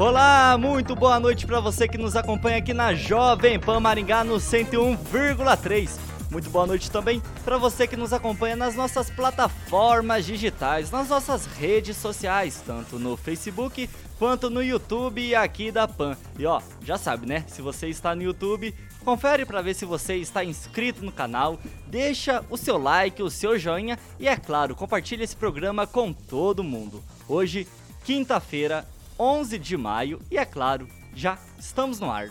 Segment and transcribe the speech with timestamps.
[0.00, 4.36] Olá, muito boa noite para você que nos acompanha aqui na Jovem Pan Maringá no
[4.36, 5.90] 101,3.
[6.30, 11.44] Muito boa noite também para você que nos acompanha nas nossas plataformas digitais, nas nossas
[11.44, 16.16] redes sociais, tanto no Facebook quanto no YouTube aqui da Pan.
[16.38, 17.44] E ó, já sabe, né?
[17.46, 22.42] Se você está no YouTube, confere para ver se você está inscrito no canal, deixa
[22.48, 27.04] o seu like, o seu joinha e é claro, compartilhe esse programa com todo mundo.
[27.28, 27.68] Hoje,
[28.02, 28.86] quinta-feira,
[29.20, 32.30] 11 de maio e, é claro, já estamos no ar.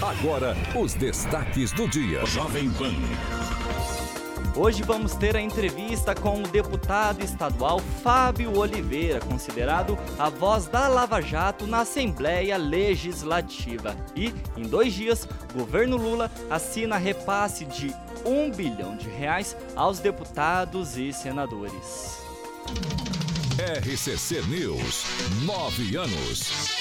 [0.00, 2.24] Agora, os destaques do dia.
[2.24, 2.94] Jovem Pan.
[4.56, 10.88] Hoje vamos ter a entrevista com o deputado estadual Fábio Oliveira, considerado a voz da
[10.88, 13.94] Lava Jato na Assembleia Legislativa.
[14.16, 19.98] E, em dois dias, o governo Lula assina repasse de um bilhão de reais aos
[19.98, 22.24] deputados e senadores.
[23.58, 25.02] RCC News,
[25.46, 26.76] nove anos.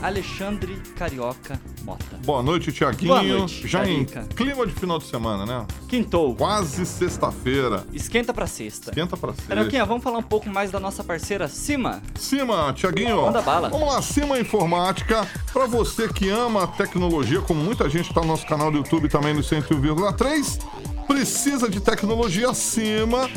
[0.00, 2.16] Alexandre Carioca Mota.
[2.24, 3.08] Boa noite, Tiaguinho.
[3.08, 4.20] Boa noite, Já Carica.
[4.20, 5.66] em clima de final de semana, né?
[5.88, 6.36] Quintou.
[6.36, 7.84] Quase sexta-feira.
[7.92, 8.90] Esquenta pra sexta.
[8.90, 9.48] Esquenta pra sexta.
[9.48, 12.00] Carioquinha, vamos falar um pouco mais da nossa parceira Cima?
[12.14, 13.22] Cima, Tiaguinho.
[13.22, 13.68] Manda bala.
[13.70, 15.26] Vamos lá, Cima Informática.
[15.52, 19.08] Pra você que ama a tecnologia, como muita gente tá no nosso canal do YouTube
[19.08, 20.60] também no 101,3,
[21.08, 23.28] precisa de tecnologia Cima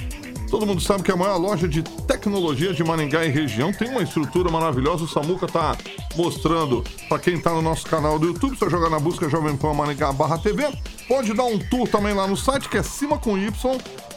[0.53, 4.03] Todo mundo sabe que a maior loja de tecnologia de Maringá e região tem uma
[4.03, 5.03] estrutura maravilhosa.
[5.03, 5.75] O Samuca tá
[6.15, 8.55] mostrando para quem tá no nosso canal do YouTube.
[8.55, 10.71] Se jogar na busca Jovem Pan Maringá barra TV,
[11.07, 13.51] pode dar um tour também lá no site que é cima com y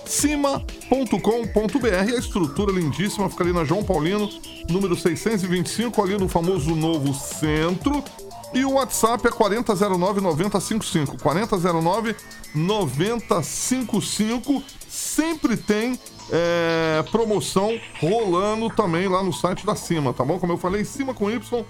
[0.05, 0.67] cima.com.br.
[1.89, 4.29] A estrutura lindíssima fica ali na João Paulino,
[4.69, 8.05] número 625, ali no famoso Novo Centro.
[8.53, 11.17] E o WhatsApp é 4009-9055.
[12.55, 14.63] 4009-9055.
[14.87, 15.99] Sempre tem
[16.31, 20.39] é, promoção rolando também lá no site da Cima, tá bom?
[20.39, 21.69] Como eu falei, cima com y.com.br,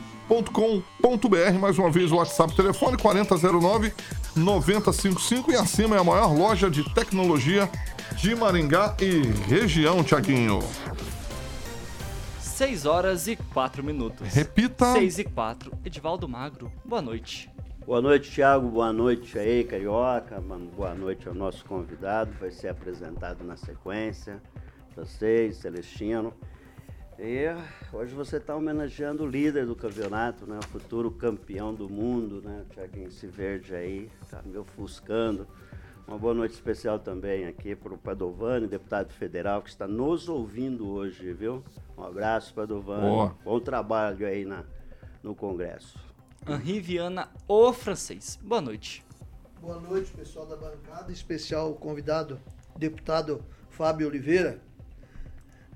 [1.61, 3.93] mais uma vez o WhatsApp, telefone 4009
[4.35, 7.69] 9055 e a Cima é a maior loja de tecnologia
[8.17, 10.61] de Maringá e região, Tiaguinho.
[12.41, 14.33] 6 horas e 4 minutos.
[14.33, 14.93] Repita.
[14.93, 15.73] 6 e 4.
[15.85, 17.51] Edivaldo Magro, boa noite.
[17.87, 18.69] Boa noite, Thiago.
[18.69, 20.43] Boa noite aí, Carioca.
[20.77, 22.33] Boa noite ao nosso convidado.
[22.41, 24.43] Vai ser apresentado na sequência.
[24.97, 26.35] Vocês, Celestino.
[27.17, 27.47] E
[27.93, 30.59] hoje você está homenageando o líder do campeonato, né?
[30.59, 32.65] O futuro campeão do mundo, né?
[32.69, 35.47] O Thiaguinho Verde aí, tá me ofuscando.
[36.09, 40.89] Uma boa noite especial também aqui para o Padovani, deputado federal, que está nos ouvindo
[40.89, 41.63] hoje, viu?
[41.97, 43.03] Um abraço, Padovani.
[43.03, 43.37] Boa.
[43.45, 44.65] Bom trabalho aí na,
[45.23, 46.06] no Congresso.
[46.49, 48.39] Henri Viana, o francês.
[48.41, 49.05] Boa noite.
[49.61, 52.41] Boa noite, pessoal da bancada, especial convidado,
[52.77, 54.61] deputado Fábio Oliveira.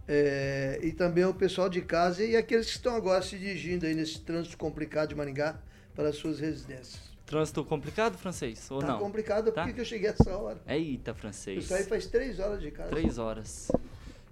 [0.07, 3.95] É, e também o pessoal de casa e aqueles que estão agora se dirigindo aí
[3.95, 5.61] nesse trânsito complicado de Maringá
[5.95, 7.01] para as suas residências.
[7.27, 8.71] Trânsito complicado, francês?
[8.71, 8.99] Ou tá não?
[8.99, 9.65] complicado, tá?
[9.65, 10.61] porque eu cheguei essa hora.
[10.69, 11.65] Eita, francês.
[11.65, 12.91] Isso aí faz três horas de casa.
[12.91, 13.71] Três horas.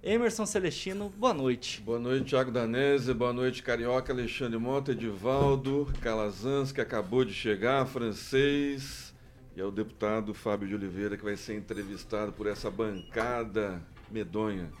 [0.01, 1.81] Emerson Celestino, boa noite.
[1.81, 7.85] Boa noite, Thiago Danese, boa noite, Carioca, Alexandre Mota, Edivaldo, Calazans, que acabou de chegar,
[7.85, 9.13] francês,
[9.57, 14.71] e é o deputado Fábio de Oliveira, que vai ser entrevistado por essa bancada medonha.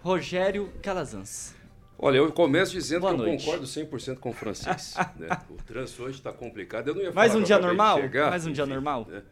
[0.00, 1.54] Rogério Calazans.
[1.98, 3.46] Olha, eu começo dizendo Boa que noite.
[3.46, 4.94] eu concordo 100% com o francês.
[5.16, 5.28] né?
[5.50, 6.88] O trânsito hoje está complicado.
[6.88, 8.00] Eu não ia falar Mais um dia normal?
[8.00, 9.06] Chegar, Mais um enfim, dia normal?
[9.10, 9.22] Né?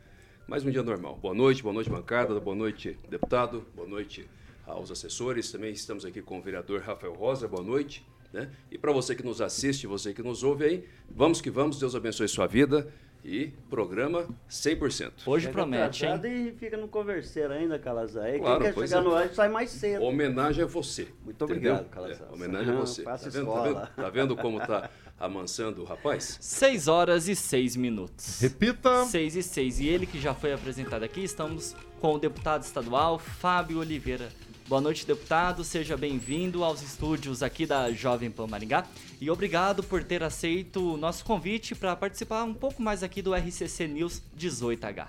[0.47, 1.17] Mais um dia normal.
[1.17, 4.29] Boa noite, boa noite, bancada, boa noite, deputado, boa noite,
[4.67, 5.51] aos assessores.
[5.51, 8.05] Também estamos aqui com o vereador Rafael Rosa, boa noite.
[8.33, 8.51] Né?
[8.71, 11.95] E para você que nos assiste, você que nos ouve aí, vamos que vamos, Deus
[11.95, 12.91] abençoe sua vida
[13.25, 15.13] e programa 100%.
[15.27, 16.21] Hoje Chega promete, hein?
[16.25, 18.37] E fica no converseiro ainda, Calazar.
[18.39, 19.05] Claro, Quem quer pois chegar é.
[19.05, 20.03] no ar sai mais cedo.
[20.03, 21.09] Homenagem a você.
[21.25, 21.75] Muito entendeu?
[21.75, 22.29] obrigado, Calazar.
[22.31, 23.03] É, homenagem a você.
[23.03, 23.85] Faça Tá vendo, tá, escola.
[23.85, 26.39] vendo, tá vendo como tá amansando o rapaz?
[26.41, 28.41] 6 horas e 6 minutos.
[28.41, 29.05] Repita.
[29.05, 29.81] 6 e 6.
[29.81, 34.31] E ele que já foi apresentado aqui, estamos com o deputado estadual Fábio Oliveira.
[34.69, 35.65] Boa noite, deputado.
[35.65, 38.87] Seja bem-vindo aos estúdios aqui da Jovem Pan Maringá.
[39.21, 43.35] E obrigado por ter aceito o nosso convite para participar um pouco mais aqui do
[43.35, 45.09] RCC News 18H.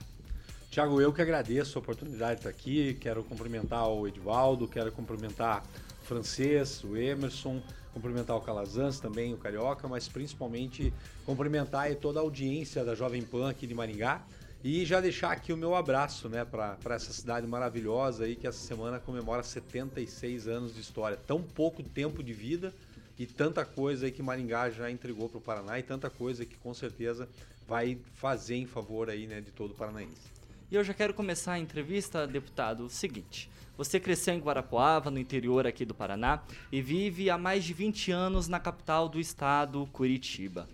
[0.69, 2.97] Tiago, eu que agradeço a oportunidade de estar aqui.
[2.99, 5.63] Quero cumprimentar o Edivaldo, quero cumprimentar
[6.01, 7.61] o Francês, o Emerson,
[7.93, 10.91] cumprimentar o Calazans também, o Carioca, mas principalmente
[11.25, 14.21] cumprimentar toda a audiência da Jovem Pan aqui de Maringá.
[14.63, 18.65] E já deixar aqui o meu abraço né, para essa cidade maravilhosa aí que essa
[18.65, 21.17] semana comemora 76 anos de história.
[21.17, 22.73] Tão pouco tempo de vida
[23.19, 26.55] e tanta coisa aí que Maringá já entregou para o Paraná e tanta coisa que
[26.55, 27.27] com certeza
[27.67, 30.31] vai fazer em favor aí né, de todo o paranaense.
[30.71, 33.49] E eu já quero começar a entrevista, deputado, o seguinte.
[33.77, 38.13] Você cresceu em Guarapuava, no interior aqui do Paraná, e vive há mais de 20
[38.13, 40.69] anos na capital do estado, Curitiba.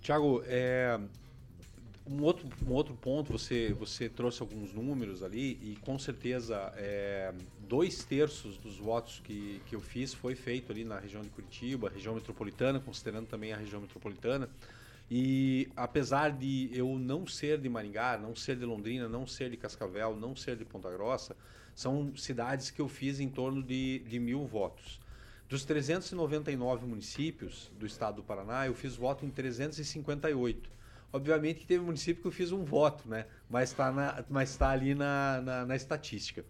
[0.00, 0.96] Tiago, é,
[2.06, 7.34] um, outro, um outro ponto, você, você trouxe alguns números ali e com certeza é,
[7.68, 11.90] dois terços dos votos que, que eu fiz foi feito ali na região de Curitiba,
[11.92, 14.48] região metropolitana, considerando também a região metropolitana.
[15.10, 19.56] E apesar de eu não ser de Maringá, não ser de Londrina, não ser de
[19.56, 21.36] Cascavel, não ser de Ponta Grossa,
[21.74, 25.00] são cidades que eu fiz em torno de, de mil votos.
[25.48, 30.70] Dos 399 municípios do estado do Paraná, eu fiz voto em 358.
[31.12, 33.26] Obviamente que teve município que eu fiz um voto, né?
[33.48, 34.24] Mas está
[34.58, 36.44] tá ali na, na, na, estatística.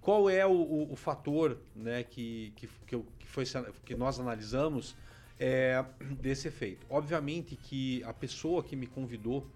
[0.00, 3.44] Qual é o, o, o fator né, que, que, que, eu, que, foi,
[3.84, 4.96] que nós analisamos
[5.40, 5.82] é,
[6.20, 6.86] desse efeito?
[6.90, 9.50] Obviamente que a pessoa que me convidou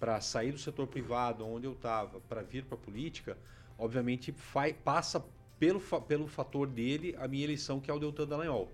[0.00, 3.36] para sair do setor privado, onde eu estava, para vir para a política,
[3.78, 5.24] obviamente faz, passa
[5.58, 8.70] pelo, pelo fator dele a minha eleição, que é o Deltan Dallagnol.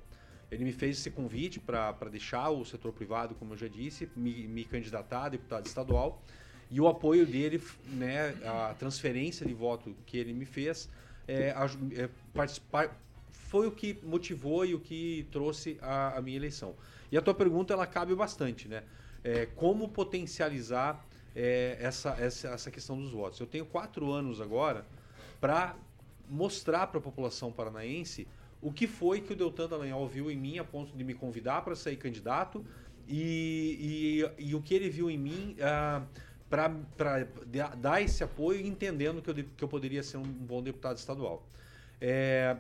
[0.51, 4.47] Ele me fez esse convite para deixar o setor privado, como eu já disse, me,
[4.47, 6.23] me candidatar a deputado estadual.
[6.71, 10.89] E o apoio dele, né, a transferência de voto que ele me fez,
[11.27, 11.55] é,
[11.95, 12.97] é, participar,
[13.53, 16.75] foi o que motivou e o que trouxe a, a, minha eleição.
[17.11, 18.83] E a tua pergunta, ela cabe bastante, né?
[19.23, 21.07] É, como potencializar
[21.37, 23.39] é, essa, essa, essa questão dos votos?
[23.39, 24.87] Eu tenho quatro anos agora
[25.39, 25.77] para
[26.31, 28.27] mostrar para a população paranaense
[28.63, 31.61] o que foi que o Deltan Dallagnol viu em mim a ponto de me convidar
[31.61, 32.65] para sair candidato
[33.07, 36.07] e, e, e, o que ele viu em mim uh,
[36.49, 37.27] para
[37.77, 41.47] dar esse apoio entendendo que eu, que eu poderia ser um bom deputado estadual.
[42.01, 42.57] É,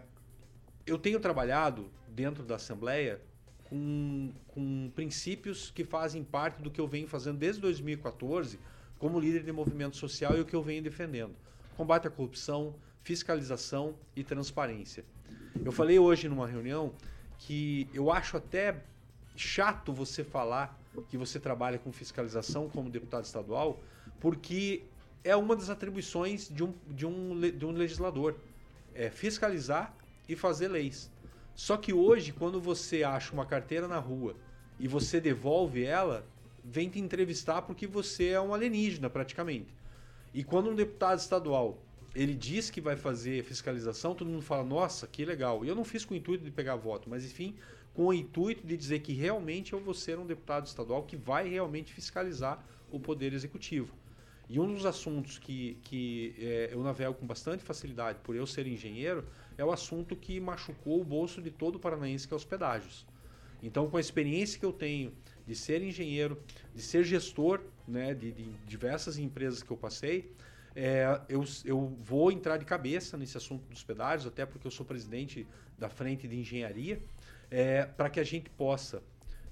[0.86, 3.20] eu tenho trabalhado dentro da Assembleia
[3.64, 8.58] com, com princípios que fazem parte do que eu venho fazendo desde 2014
[8.98, 11.34] como líder de movimento social e o que eu venho defendendo.
[11.76, 15.04] Combate à corrupção, fiscalização e transparência.
[15.64, 16.92] Eu falei hoje numa reunião
[17.38, 18.82] que eu acho até
[19.34, 20.78] chato você falar
[21.08, 23.80] que você trabalha com fiscalização como deputado estadual,
[24.20, 24.84] porque
[25.24, 28.36] é uma das atribuições de um, de um, de um legislador.
[28.94, 29.96] É fiscalizar
[30.28, 31.10] e fazer leis.
[31.54, 34.34] Só que hoje, quando você acha uma carteira na rua
[34.78, 36.26] e você devolve ela,
[36.64, 39.74] vem te entrevistar porque você é um alienígena praticamente.
[40.32, 41.78] E quando um deputado estadual
[42.14, 45.64] ele diz que vai fazer fiscalização, todo mundo fala, nossa, que legal.
[45.64, 47.54] E eu não fiz com o intuito de pegar voto, mas enfim,
[47.94, 51.48] com o intuito de dizer que realmente eu vou ser um deputado estadual que vai
[51.48, 53.94] realmente fiscalizar o Poder Executivo.
[54.48, 58.66] E um dos assuntos que, que é, eu navego com bastante facilidade, por eu ser
[58.66, 59.24] engenheiro,
[59.62, 63.06] é o assunto que machucou o bolso de todo paranaense, que é os pedágios.
[63.62, 65.12] Então, com a experiência que eu tenho
[65.46, 66.42] de ser engenheiro,
[66.74, 70.32] de ser gestor né, de, de diversas empresas que eu passei,
[70.74, 74.84] é, eu, eu vou entrar de cabeça nesse assunto dos pedágios, até porque eu sou
[74.84, 75.46] presidente
[75.78, 77.00] da frente de engenharia,
[77.50, 79.02] é, para que a gente possa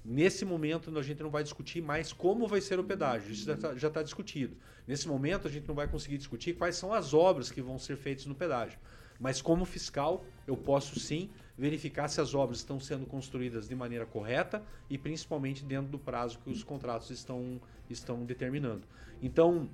[0.03, 3.45] Nesse momento, a gente não vai discutir mais como vai ser o pedágio, isso
[3.77, 4.57] já está discutido.
[4.87, 7.97] Nesse momento, a gente não vai conseguir discutir quais são as obras que vão ser
[7.97, 8.79] feitas no pedágio.
[9.21, 14.03] Mas, como fiscal, eu posso sim verificar se as obras estão sendo construídas de maneira
[14.03, 18.81] correta e principalmente dentro do prazo que os contratos estão, estão determinando.
[19.21, 19.69] Então,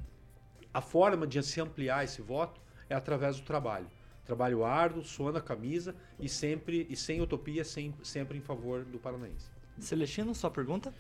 [0.74, 3.88] a forma de se ampliar esse voto é através do trabalho.
[4.26, 9.00] Trabalho árduo, suando na camisa e sempre e sem utopia, sem, sempre em favor do
[9.00, 9.50] paranaense.
[9.80, 10.94] Celestino, sua pergunta?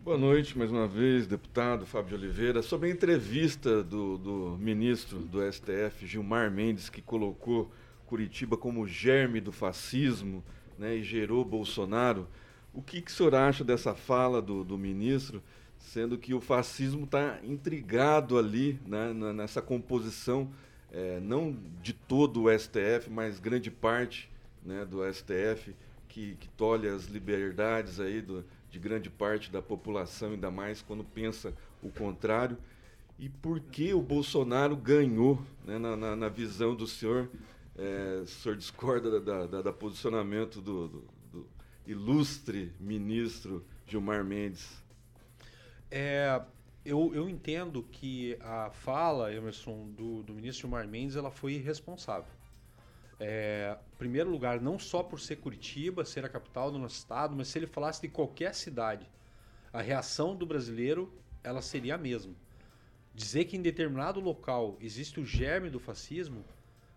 [0.00, 2.60] Boa noite, mais uma vez, deputado Fábio de Oliveira.
[2.62, 7.70] Sobre a entrevista do, do ministro do STF, Gilmar Mendes, que colocou
[8.12, 10.44] Curitiba como germe do fascismo
[10.78, 12.28] né, e gerou Bolsonaro,
[12.74, 15.42] o que, que o senhor acha dessa fala do, do ministro?
[15.78, 20.50] sendo que o fascismo está intrigado ali né, nessa composição,
[20.92, 24.30] é, não de todo o STF, mas grande parte
[24.64, 25.74] né, do STF,
[26.08, 31.02] que, que tolhe as liberdades aí do, de grande parte da população, ainda mais quando
[31.02, 31.52] pensa
[31.82, 32.56] o contrário.
[33.18, 37.28] E por que o Bolsonaro ganhou, né, na, na, na, visão do senhor?
[37.82, 41.48] É, o senhor discorda da, da, da posicionamento do, do, do
[41.84, 44.80] ilustre ministro Gilmar Mendes?
[45.90, 46.40] É,
[46.84, 52.30] eu, eu entendo que a fala, Emerson, do, do ministro Gilmar Mendes, ela foi irresponsável.
[53.18, 57.48] É, primeiro lugar, não só por ser Curitiba, ser a capital do nosso estado, mas
[57.48, 59.10] se ele falasse de qualquer cidade,
[59.72, 61.12] a reação do brasileiro
[61.42, 62.32] ela seria a mesma.
[63.12, 66.44] Dizer que em determinado local existe o germe do fascismo,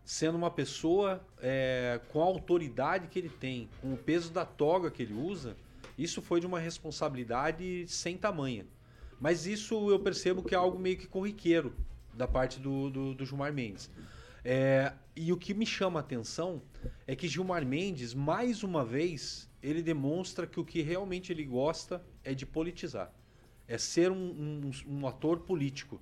[0.05, 4.91] sendo uma pessoa é, com a autoridade que ele tem, com o peso da toga
[4.91, 5.57] que ele usa,
[5.97, 8.67] isso foi de uma responsabilidade sem tamanha.
[9.19, 11.73] Mas isso eu percebo que é algo meio que corriqueiro
[12.13, 13.89] da parte do, do, do Gilmar Mendes.
[14.43, 16.61] É, e o que me chama a atenção
[17.07, 22.03] é que Gilmar Mendes, mais uma vez, ele demonstra que o que realmente ele gosta
[22.23, 23.11] é de politizar.
[23.67, 25.99] É ser um, um, um ator político.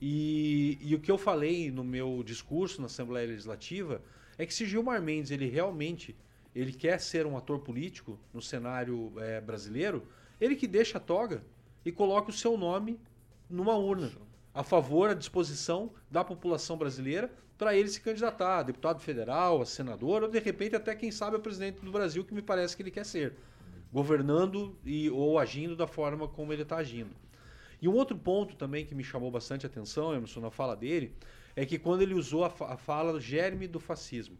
[0.00, 4.00] E, e, o que eu falei no meu discurso na Assembleia Legislativa
[4.38, 6.16] é que se Gilmar Mendes ele realmente
[6.54, 10.06] ele quer ser um ator político no cenário é, brasileiro,
[10.40, 11.44] ele que deixa a toga,
[11.84, 12.98] e coloque o seu nome
[13.48, 14.10] numa urna
[14.54, 19.66] a favor, à disposição da população brasileira para ele se candidatar a deputado federal, a
[19.66, 22.82] senador ou de repente até quem sabe a presidente do Brasil que me parece que
[22.82, 23.34] ele quer ser,
[23.92, 27.14] governando e ou agindo da forma como ele está agindo.
[27.80, 31.14] E um outro ponto também que me chamou bastante atenção, Emerson, na fala dele,
[31.56, 34.36] é que quando ele usou a, a fala germe do fascismo,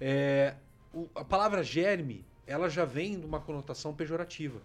[0.00, 0.54] é,
[0.92, 4.60] o, a palavra germe ela já vem de uma conotação pejorativa.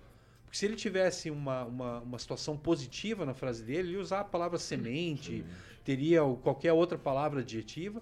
[0.45, 4.21] Porque se ele tivesse uma, uma, uma situação positiva na frase dele, ele ia usar
[4.21, 5.43] a palavra semente,
[5.83, 8.01] teria qualquer outra palavra adjetiva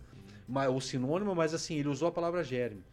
[0.70, 2.84] ou sinônimo, mas assim, ele usou a palavra germe.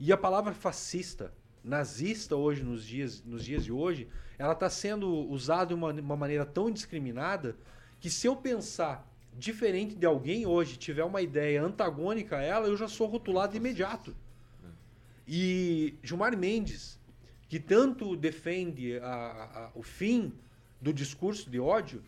[0.00, 1.32] E a palavra fascista,
[1.62, 6.16] nazista hoje, nos dias, nos dias de hoje, ela está sendo usada de uma, uma
[6.16, 7.56] maneira tão indiscriminada
[8.00, 12.76] que se eu pensar diferente de alguém hoje, tiver uma ideia antagônica a ela, eu
[12.76, 14.14] já sou rotulado de imediato.
[15.26, 16.98] E Gilmar Mendes,
[17.48, 20.32] que tanto defende a, a, o fim
[20.80, 22.02] do discurso de ódio,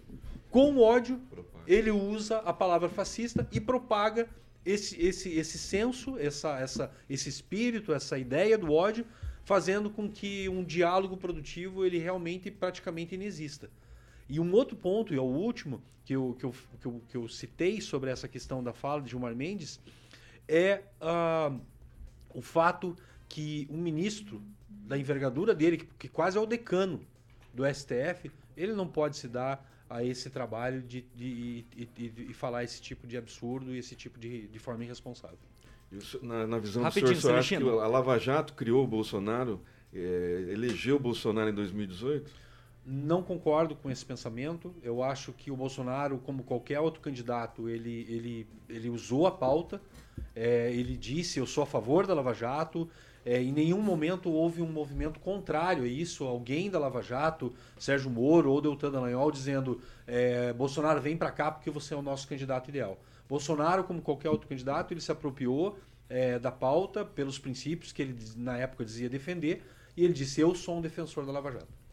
[0.50, 1.64] com ódio propaga.
[1.66, 4.28] ele usa a palavra fascista e propaga
[4.64, 9.06] esse, esse, esse senso, essa, essa, esse espírito, essa ideia do ódio,
[9.46, 13.70] fazendo com que um diálogo produtivo ele realmente praticamente inexista.
[14.28, 17.16] E um outro ponto, e é o último, que eu, que eu, que eu, que
[17.16, 19.78] eu citei sobre essa questão da fala de Gilmar Mendes,
[20.48, 21.60] é uh,
[22.34, 22.96] o fato
[23.28, 27.00] que um ministro da envergadura dele, que, que quase é o decano
[27.54, 32.34] do STF, ele não pode se dar a esse trabalho de, de, de, de, de
[32.34, 35.38] falar esse tipo de absurdo e esse tipo de, de forma irresponsável.
[35.90, 38.86] Isso, na, na, visão Rapidinho, do senhor, senhor acha que a Lava Jato criou o
[38.86, 39.60] Bolsonaro,
[39.94, 42.46] é, elegeu o Bolsonaro em 2018?
[42.84, 44.74] Não concordo com esse pensamento.
[44.82, 49.80] Eu acho que o Bolsonaro, como qualquer outro candidato, ele, ele, ele usou a pauta.
[50.34, 52.88] É, ele disse: Eu sou a favor da Lava Jato,
[53.26, 58.08] é, em nenhum momento houve um movimento contrário a isso, alguém da Lava Jato, Sérgio
[58.08, 62.28] Moro ou Deltan Dallagnol, dizendo é, Bolsonaro vem para cá porque você é o nosso
[62.28, 62.96] candidato ideal.
[63.28, 65.76] Bolsonaro, como qualquer outro candidato, ele se apropriou
[66.08, 69.64] é, da pauta pelos princípios que ele na época dizia defender
[69.96, 71.85] e ele disse eu sou um defensor da Lava Jato.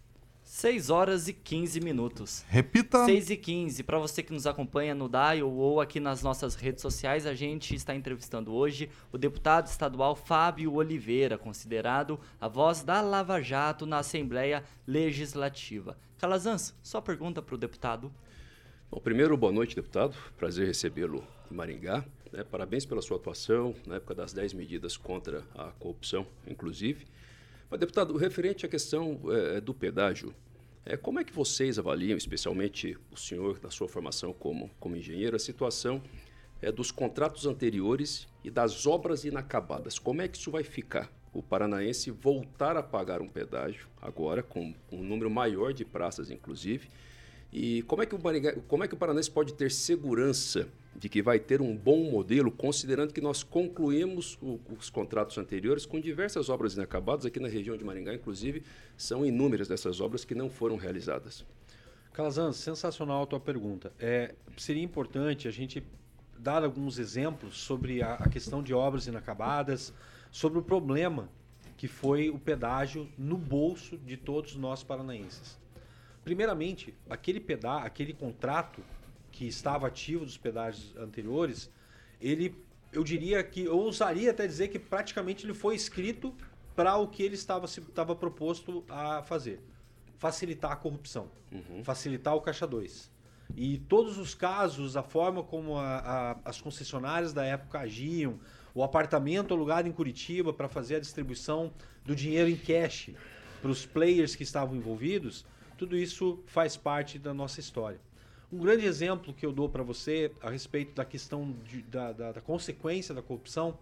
[0.44, 2.46] 6 horas e 15 minutos.
[2.50, 3.06] Repita.
[3.06, 3.84] 6 e 15.
[3.84, 7.74] Para você que nos acompanha no Dial ou aqui nas nossas redes sociais, a gente
[7.74, 14.00] está entrevistando hoje o deputado estadual Fábio Oliveira, considerado a voz da Lava Jato na
[14.00, 15.98] Assembleia Legislativa.
[16.18, 18.12] Calazans, só pergunta para o deputado.
[18.92, 20.16] Bom, primeiro, boa noite, deputado.
[20.38, 22.06] Prazer recebê-lo em Maringá.
[22.32, 22.44] Né?
[22.44, 27.06] Parabéns pela sua atuação na época das 10 medidas contra a corrupção, inclusive.
[27.70, 30.34] Mas, deputado, referente à questão é, do pedágio,
[30.86, 35.36] é, como é que vocês avaliam, especialmente o senhor, da sua formação como, como engenheiro,
[35.36, 36.04] a situação
[36.62, 39.98] é, dos contratos anteriores e das obras inacabadas?
[39.98, 41.10] Como é que isso vai ficar?
[41.34, 46.90] O paranaense voltar a pagar um pedágio, agora com um número maior de praças, inclusive.
[47.54, 48.20] E como é que o,
[48.68, 52.52] como é que o paranaense pode ter segurança de que vai ter um bom modelo,
[52.52, 57.78] considerando que nós concluímos o, os contratos anteriores com diversas obras inacabadas aqui na região
[57.78, 58.64] de Maringá, inclusive
[58.98, 61.46] são inúmeras dessas obras que não foram realizadas.
[62.12, 63.94] Calazans, sensacional a tua pergunta.
[64.00, 65.84] É, seria importante a gente
[66.40, 69.94] dar alguns exemplos sobre a, a questão de obras inacabadas,
[70.32, 71.30] sobre o problema
[71.78, 75.62] que foi o pedágio no bolso de todos nós paranaenses.
[76.24, 78.84] Primeiramente, aquele pedá, aquele contrato
[79.32, 81.70] que estava ativo dos pedágios anteriores,
[82.22, 82.56] ele,
[82.92, 86.34] eu diria que, eu ousaria até dizer que praticamente ele foi escrito
[86.76, 89.60] para o que ele estava, estava proposto a fazer.
[90.18, 91.84] Facilitar a corrupção, uhum.
[91.84, 93.12] facilitar o caixa 2.
[93.56, 98.40] E todos os casos, a forma como a, a, as concessionárias da época agiam,
[98.74, 101.72] o apartamento alugado em Curitiba para fazer a distribuição
[102.04, 103.12] do dinheiro em cash
[103.62, 105.46] para os players que estavam envolvidos,
[105.84, 108.00] tudo isso faz parte da nossa história.
[108.50, 112.32] Um grande exemplo que eu dou para você a respeito da questão de, da, da,
[112.32, 113.78] da, consequência da corrupção,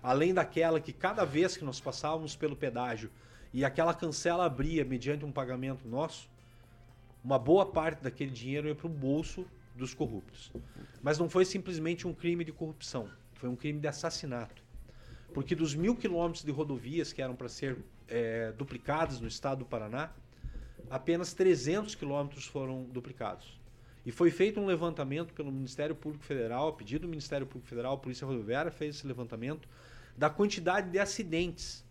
[0.00, 3.10] além daquela que cada vez que nós passávamos pelo pedágio
[3.52, 6.30] e aquela cancela abria mediante um pagamento nosso,
[7.24, 10.52] uma boa parte daquele dinheiro ia para o bolso dos corruptos.
[11.02, 14.62] Mas não foi simplesmente um crime de corrupção, foi um crime de assassinato.
[15.34, 17.76] Porque dos mil quilômetros de rodovias que eram para ser
[18.06, 20.10] é, duplicadas no estado do Paraná,
[20.88, 23.58] apenas 300 quilômetros foram duplicados.
[24.04, 27.94] E foi feito um levantamento pelo Ministério Público Federal, a pedido do Ministério Público Federal,
[27.94, 29.68] a Polícia Rodoviária fez esse levantamento
[30.16, 31.84] da quantidade de acidentes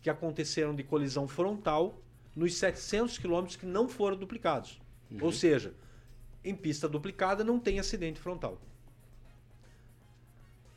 [0.00, 2.00] que aconteceram de colisão frontal
[2.34, 4.80] nos 700 quilômetros que não foram duplicados.
[5.10, 5.18] Uhum.
[5.22, 5.74] Ou seja,
[6.44, 8.60] em pista duplicada não tem acidente frontal.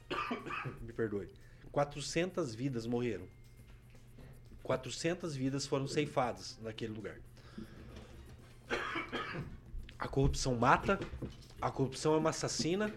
[0.82, 1.30] Me perdoe.
[1.72, 3.28] 400 vidas morreram.
[4.64, 7.18] 400 vidas foram ceifadas naquele lugar.
[9.98, 11.00] A corrupção mata,
[11.62, 12.94] a corrupção é uma assassina,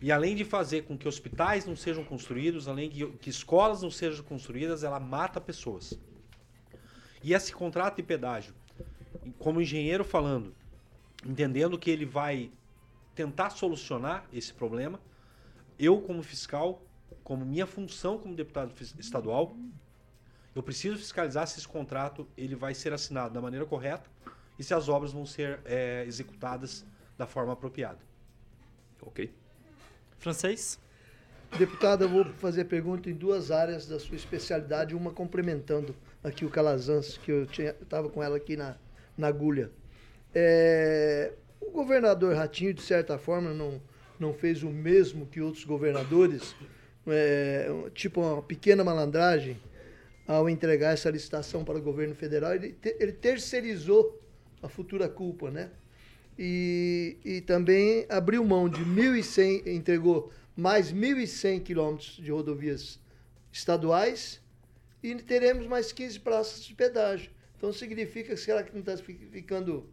[0.00, 3.90] e além de fazer com que hospitais não sejam construídos, além de que escolas não
[3.90, 5.98] sejam construídas, ela mata pessoas.
[7.22, 8.54] E esse contrato de pedágio,
[9.38, 10.54] como engenheiro falando,
[11.24, 12.50] entendendo que ele vai
[13.14, 15.00] tentar solucionar esse problema,
[15.78, 16.82] eu como fiscal,
[17.22, 19.54] como minha função como deputado estadual,
[20.54, 24.10] eu preciso fiscalizar se esse contrato ele vai ser assinado da maneira correta
[24.58, 26.84] e se as obras vão ser é, executadas
[27.16, 27.98] da forma apropriada.
[29.00, 29.32] Ok.
[30.18, 30.78] Francês?
[31.58, 36.48] Deputado, eu vou fazer pergunta em duas áreas da sua especialidade, uma complementando aqui o
[36.48, 38.76] Calazans, que eu estava com ela aqui na,
[39.18, 39.70] na agulha.
[40.34, 43.82] É, o governador Ratinho, de certa forma, não,
[44.18, 46.56] não fez o mesmo que outros governadores,
[47.06, 49.60] é, tipo uma pequena malandragem,
[50.26, 54.21] ao entregar essa licitação para o governo federal, ele, te, ele terceirizou
[54.62, 55.70] a futura culpa, né?
[56.38, 62.98] E, e também abriu mão de 1.100, entregou mais 1.100 quilômetros de rodovias
[63.52, 64.40] estaduais
[65.02, 67.30] e teremos mais 15 praças de pedágio.
[67.56, 69.86] Então significa, será que não está ficando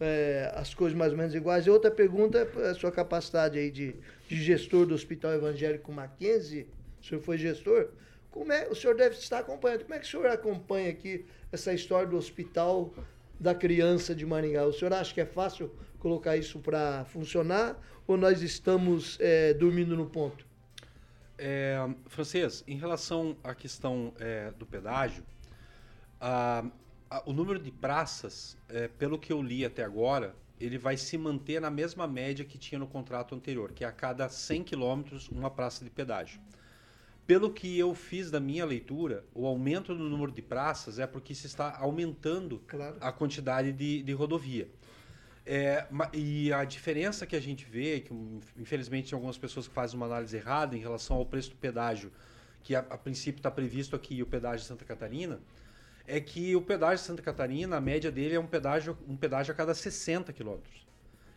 [0.00, 1.66] é, as coisas mais ou menos iguais?
[1.66, 3.94] E outra pergunta é a sua capacidade aí de,
[4.26, 6.66] de gestor do Hospital Evangélico Mackenzie,
[7.00, 7.90] o senhor foi gestor,
[8.30, 11.72] como é, o senhor deve estar acompanhando, como é que o senhor acompanha aqui essa
[11.72, 12.92] história do hospital
[13.38, 14.64] da criança de Maringá.
[14.64, 19.96] O senhor acha que é fácil colocar isso para funcionar ou nós estamos é, dormindo
[19.96, 20.46] no ponto?
[21.36, 25.24] É, francês, em relação à questão é, do pedágio,
[26.20, 26.64] a,
[27.10, 31.18] a, o número de praças, é, pelo que eu li até agora, ele vai se
[31.18, 35.28] manter na mesma média que tinha no contrato anterior, que é a cada 100 quilômetros
[35.28, 36.40] uma praça de pedágio.
[37.26, 41.34] Pelo que eu fiz da minha leitura, o aumento no número de praças é porque
[41.34, 42.96] se está aumentando claro.
[43.00, 44.68] a quantidade de, de rodovia.
[45.46, 48.12] É, e a diferença que a gente vê, que
[48.58, 52.12] infelizmente tem algumas pessoas que fazem uma análise errada em relação ao preço do pedágio,
[52.62, 55.40] que a, a princípio está previsto aqui o pedágio de Santa Catarina,
[56.06, 59.52] é que o pedágio de Santa Catarina, a média dele é um pedágio, um pedágio
[59.52, 60.86] a cada 60 quilômetros.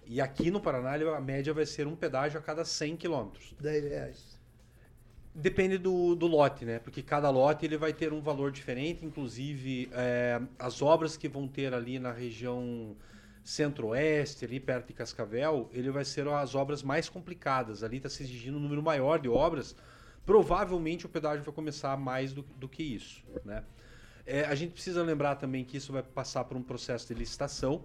[0.06, 3.54] E aqui no Paraná, a média vai ser um pedágio a cada 100 quilômetros.
[3.60, 4.37] 10 reais.
[5.40, 6.80] Depende do, do lote, né?
[6.80, 9.06] Porque cada lote ele vai ter um valor diferente.
[9.06, 12.96] Inclusive, é, as obras que vão ter ali na região
[13.44, 17.84] centro-oeste, ali perto de Cascavel, ele vai ser as obras mais complicadas.
[17.84, 19.76] Ali está se exigindo um número maior de obras.
[20.26, 23.64] Provavelmente o pedágio vai começar mais do, do que isso, né?
[24.26, 27.84] É, a gente precisa lembrar também que isso vai passar por um processo de licitação,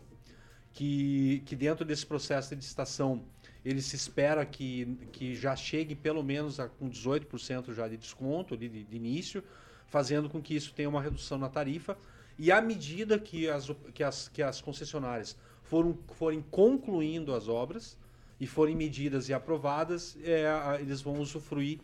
[0.73, 3.23] que, que dentro desse processo de licitação
[3.65, 8.57] ele se espera que, que já chegue pelo menos a, com 18% já de desconto
[8.57, 9.43] de, de, início,
[9.87, 11.97] fazendo com que isso tenha uma redução na tarifa.
[12.39, 17.97] E à medida que as, que as, que as concessionárias foram, forem concluindo as obras
[18.41, 20.45] e forem medidas e aprovadas, é,
[20.81, 21.79] eles vão usufruir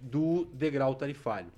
[0.00, 1.52] do degrau tarifário.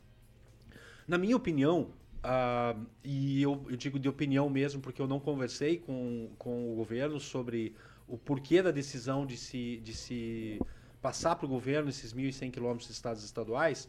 [1.06, 1.90] Na minha opinião,
[2.24, 6.76] uh, e eu, eu, digo de opinião mesmo porque eu não conversei com, com o
[6.76, 7.74] governo sobre
[8.11, 10.61] o porquê da decisão de se, de se
[11.01, 13.88] passar para o governo esses 1.100 quilômetros de estados estaduais,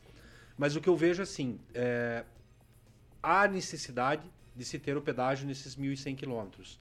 [0.58, 2.24] mas o que eu vejo assim, é,
[3.22, 4.24] há necessidade
[4.56, 6.80] de se ter o pedágio nesses 1.100 quilômetros.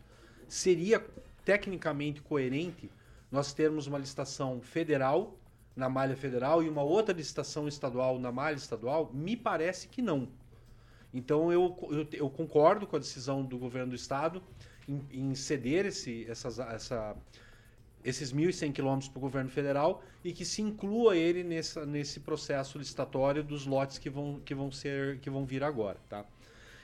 [0.48, 1.04] Seria
[1.44, 2.90] tecnicamente coerente
[3.32, 5.36] nós termos uma licitação federal
[5.74, 9.10] na malha federal e uma outra licitação estadual na malha estadual?
[9.14, 10.28] Me parece que não.
[11.14, 14.42] Então eu, eu, eu concordo com a decisão do governo do estado
[14.90, 17.16] em, em ceder esse, essas, essa,
[18.04, 22.78] esses 1.100 quilômetros para o governo federal e que se inclua ele nessa, nesse processo
[22.78, 25.98] licitatório dos lotes que vão, que vão, ser, que vão vir agora.
[26.08, 26.24] Tá?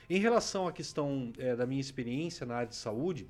[0.09, 3.27] Em relação à questão é, da minha experiência na área de saúde,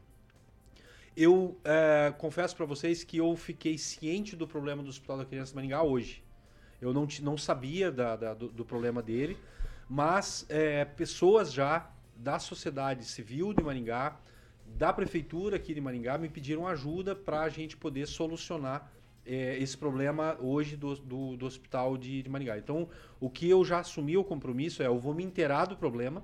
[1.15, 5.55] eu é, confesso para vocês que eu fiquei ciente do problema do Hospital da Criança
[5.55, 6.23] Maringá hoje.
[6.79, 9.35] Eu não, não sabia da, da, do, do, problema dele,
[9.89, 14.15] mas é, pessoas já da sociedade civil de Maringá,
[14.77, 18.91] da prefeitura aqui de Maringá, me pediram ajuda para a gente poder solucionar
[19.25, 22.59] é, esse problema hoje do, do, do hospital de, de Maringá.
[22.59, 22.87] Então,
[23.19, 26.23] o que eu já assumi o compromisso é eu vou me inteirar do problema,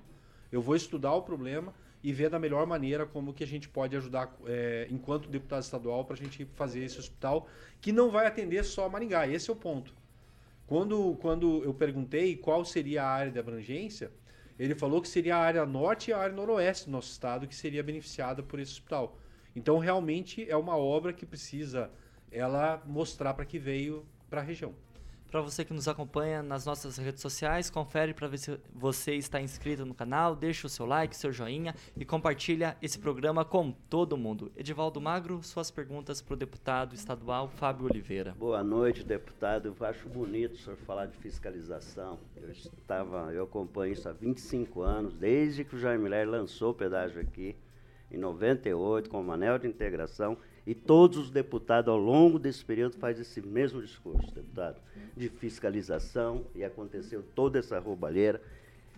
[0.51, 3.95] eu vou estudar o problema e ver da melhor maneira como que a gente pode
[3.95, 7.47] ajudar, é, enquanto deputado estadual, para a gente fazer esse hospital
[7.81, 9.27] que não vai atender só Maringá.
[9.27, 9.95] Esse é o ponto.
[10.67, 14.11] Quando, quando eu perguntei qual seria a área de abrangência,
[14.57, 17.55] ele falou que seria a área norte e a área noroeste do nosso estado que
[17.55, 19.17] seria beneficiada por esse hospital.
[19.55, 21.91] Então, realmente é uma obra que precisa
[22.31, 24.73] ela mostrar para que veio para a região.
[25.33, 29.41] Para você que nos acompanha nas nossas redes sociais, confere para ver se você está
[29.41, 34.15] inscrito no canal, deixa o seu like, seu joinha e compartilha esse programa com todo
[34.15, 34.51] mundo.
[34.55, 38.35] Edivaldo Magro, suas perguntas para o deputado estadual Fábio Oliveira.
[38.37, 39.75] Boa noite, deputado.
[39.75, 42.19] Eu acho bonito o senhor falar de fiscalização.
[42.39, 46.75] Eu estava, eu acompanho isso há 25 anos, desde que o Jaime Miller lançou o
[46.75, 47.55] pedágio aqui
[48.11, 52.95] em 98 com o Manel de Integração e todos os deputados, ao longo desse período,
[52.97, 54.79] fazem esse mesmo discurso, deputado,
[55.15, 58.41] de fiscalização, e aconteceu toda essa roubalheira.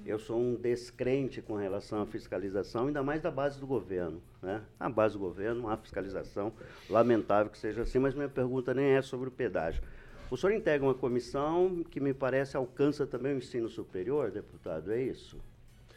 [0.05, 4.21] Eu sou um descrente com relação à fiscalização, ainda mais da base do governo.
[4.41, 4.61] Né?
[4.79, 6.53] Na base do governo, há fiscalização,
[6.89, 9.81] lamentável que seja assim, mas minha pergunta nem é sobre o pedágio.
[10.29, 15.01] O senhor integra uma comissão que me parece alcança também o ensino superior, deputado, é
[15.01, 15.39] isso?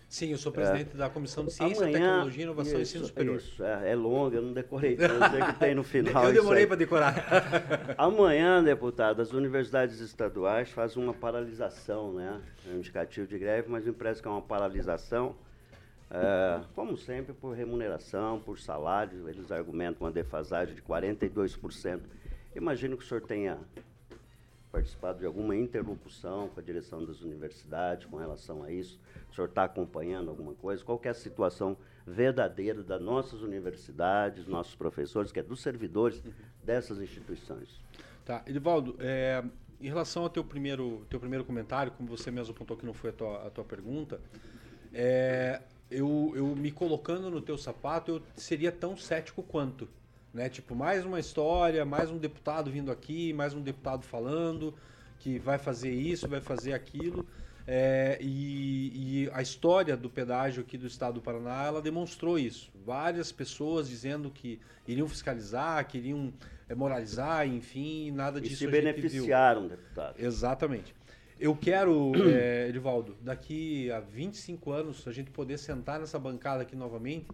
[0.09, 0.97] Sim, eu sou presidente é.
[0.97, 3.37] da Comissão de Ciência, Amanhã, Tecnologia, Inovação isso, e Ensino Superior.
[3.37, 6.25] Isso, é, é longa, eu não decorei não sei que tem no final.
[6.25, 7.14] eu demorei para decorar.
[7.99, 12.40] Amanhã, deputado, as universidades estaduais fazem uma paralisação, né?
[12.66, 15.37] É um indicativo de greve, mas me parece que é uma paralisação,
[16.11, 19.29] é, como sempre, por remuneração, por salário.
[19.29, 22.01] Eles argumentam uma defasagem de 42%.
[22.57, 23.59] Imagino que o senhor tenha
[24.70, 29.00] participado de alguma interlocução com a direção das universidades com relação a isso?
[29.31, 30.85] O senhor está acompanhando alguma coisa?
[30.85, 31.76] Qual é a situação
[32.07, 36.22] verdadeira das nossas universidades, nossos professores, que é dos servidores
[36.64, 37.81] dessas instituições?
[38.24, 39.42] Tá, Edivaldo, é,
[39.81, 43.11] em relação ao teu primeiro, teu primeiro comentário, como você mesmo apontou que não foi
[43.11, 44.20] a tua, a tua pergunta,
[44.92, 49.88] é, eu, eu me colocando no teu sapato, eu seria tão cético quanto.
[50.38, 50.48] Né?
[50.48, 54.72] Tipo, mais uma história, mais um deputado vindo aqui, mais um deputado falando
[55.18, 57.27] que vai fazer isso, vai fazer aquilo.
[57.66, 62.70] É, e, e, a história do pedágio aqui do estado do Paraná, ela demonstrou isso.
[62.87, 66.33] Várias pessoas dizendo que iriam fiscalizar, que iriam
[66.68, 68.55] é, moralizar, enfim, nada disso.
[68.55, 70.14] E se beneficiaram, deputado.
[70.20, 70.94] Exatamente.
[71.40, 76.77] Eu quero, é, Edivaldo, daqui a 25 anos, a gente poder sentar nessa bancada aqui
[76.77, 77.27] novamente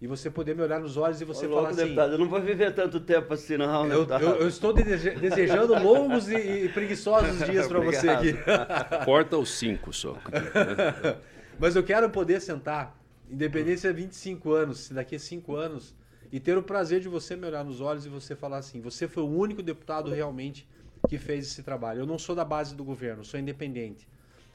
[0.00, 1.82] e você poder me olhar nos olhos e você Ô, falar assim...
[1.84, 6.28] Deputado, eu não vou viver tanto tempo assim não, eu, eu, eu estou desejando longos
[6.28, 8.34] e, e preguiçosos dias para você aqui.
[9.04, 10.16] Corta os cinco só.
[11.58, 12.98] Mas eu quero poder sentar,
[13.30, 15.94] independente se é 25 anos, se daqui a 5 anos,
[16.32, 19.06] e ter o prazer de você me olhar nos olhos e você falar assim, você
[19.06, 20.68] foi o único deputado realmente
[21.08, 22.00] que fez esse trabalho.
[22.00, 24.08] Eu não sou da base do governo, sou independente.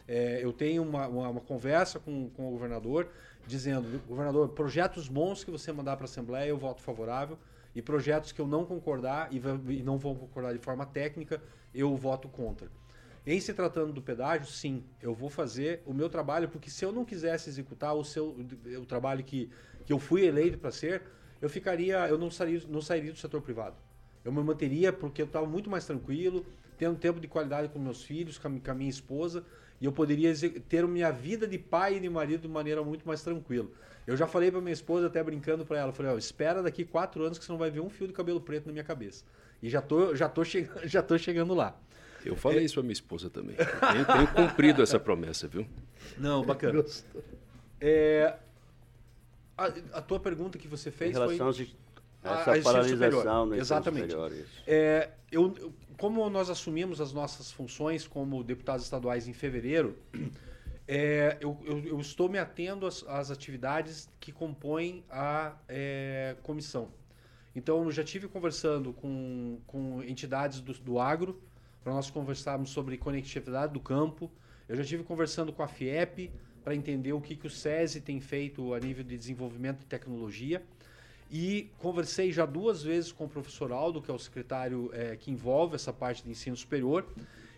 [0.07, 3.07] É, eu tenho uma, uma, uma conversa com, com o governador,
[3.47, 7.37] dizendo, governador, projetos bons que você mandar para a Assembleia, eu voto favorável,
[7.75, 9.37] e projetos que eu não concordar e,
[9.73, 11.41] e não vou concordar de forma técnica,
[11.73, 12.69] eu voto contra.
[13.25, 16.91] Em se tratando do pedágio, sim, eu vou fazer o meu trabalho, porque se eu
[16.91, 18.35] não quisesse executar o seu
[18.79, 19.49] o trabalho que,
[19.85, 21.03] que eu fui eleito para ser,
[21.41, 23.75] eu ficaria, eu não sairia, não sairia do setor privado.
[24.23, 26.45] Eu me manteria porque eu estava muito mais tranquilo,
[26.77, 29.43] tendo tempo de qualidade com meus filhos, com a, minha esposa,
[29.81, 30.33] e eu poderia
[30.67, 33.69] ter minha vida de pai e de marido de maneira muito mais tranquila.
[34.05, 37.23] Eu já falei para minha esposa, até brincando para ela, falei, ó, espera daqui quatro
[37.23, 39.23] anos que você não vai ver um fio de cabelo preto na minha cabeça.
[39.61, 41.77] E já tô, já tô, che já tô chegando lá.
[42.25, 42.63] Eu falei é...
[42.63, 43.55] isso pra minha esposa também.
[43.55, 45.65] Tenho, tenho cumprido essa promessa, viu?
[46.17, 46.83] Não, bacana.
[47.79, 48.35] É,
[49.57, 51.69] a, a, tua pergunta que você fez em relação foi...
[52.21, 54.11] A essa paralisação no Exatamente.
[54.11, 55.53] Superior, é, eu,
[55.99, 59.97] como nós assumimos as nossas funções como deputados estaduais em fevereiro,
[60.87, 66.87] é, eu, eu, eu, estou me atendo às, às atividades que compõem a é, comissão.
[67.53, 71.41] Então, eu já tive conversando com, com entidades do, do agro,
[71.83, 74.31] para nós conversarmos sobre conectividade do campo.
[74.67, 76.31] Eu já tive conversando com a FIEP
[76.63, 80.63] para entender o que, que o SESI tem feito a nível de desenvolvimento de tecnologia.
[81.31, 85.29] E conversei já duas vezes com o professor Aldo, que é o secretário é, que
[85.29, 87.05] envolve essa parte de ensino superior.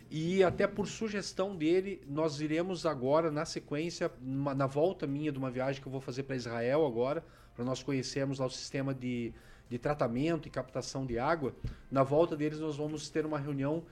[0.10, 5.50] E até por sugestão dele, nós iremos agora, na sequência, na volta minha de uma
[5.50, 7.24] viagem que eu vou fazer para Israel agora,
[7.56, 9.34] para nós conhecermos lá o sistema de,
[9.70, 11.56] de tratamento e captação de água.
[11.90, 13.84] Na volta deles, nós vamos ter uma reunião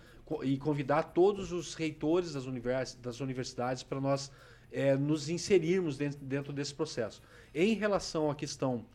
[0.44, 4.30] e convidar todos os reitores das, univers, das universidades para nós
[4.74, 7.22] é, nos inserirmos dentro, dentro desse processo.
[7.56, 8.86] Em relação à questão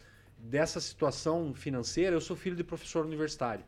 [0.45, 3.65] dessa situação financeira, eu sou filho de professor universitário.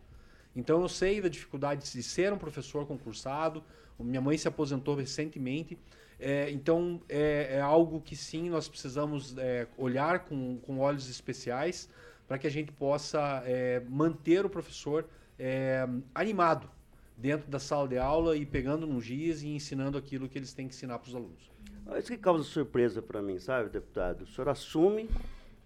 [0.55, 3.63] Então eu sei da dificuldade de ser um professor concursado.
[3.99, 5.79] Minha mãe se aposentou recentemente.
[6.19, 11.91] É, então é, é, algo que sim nós precisamos é, olhar com, com olhos especiais
[12.27, 15.07] para que a gente possa é, manter o professor
[15.39, 16.71] é, animado
[17.17, 20.69] dentro da sala de aula e pegando no giz e ensinando aquilo que eles têm
[20.69, 21.51] que ensinar para os alunos.
[21.99, 24.23] Isso que causa surpresa para mim, sabe, deputado?
[24.23, 25.09] O senhor assume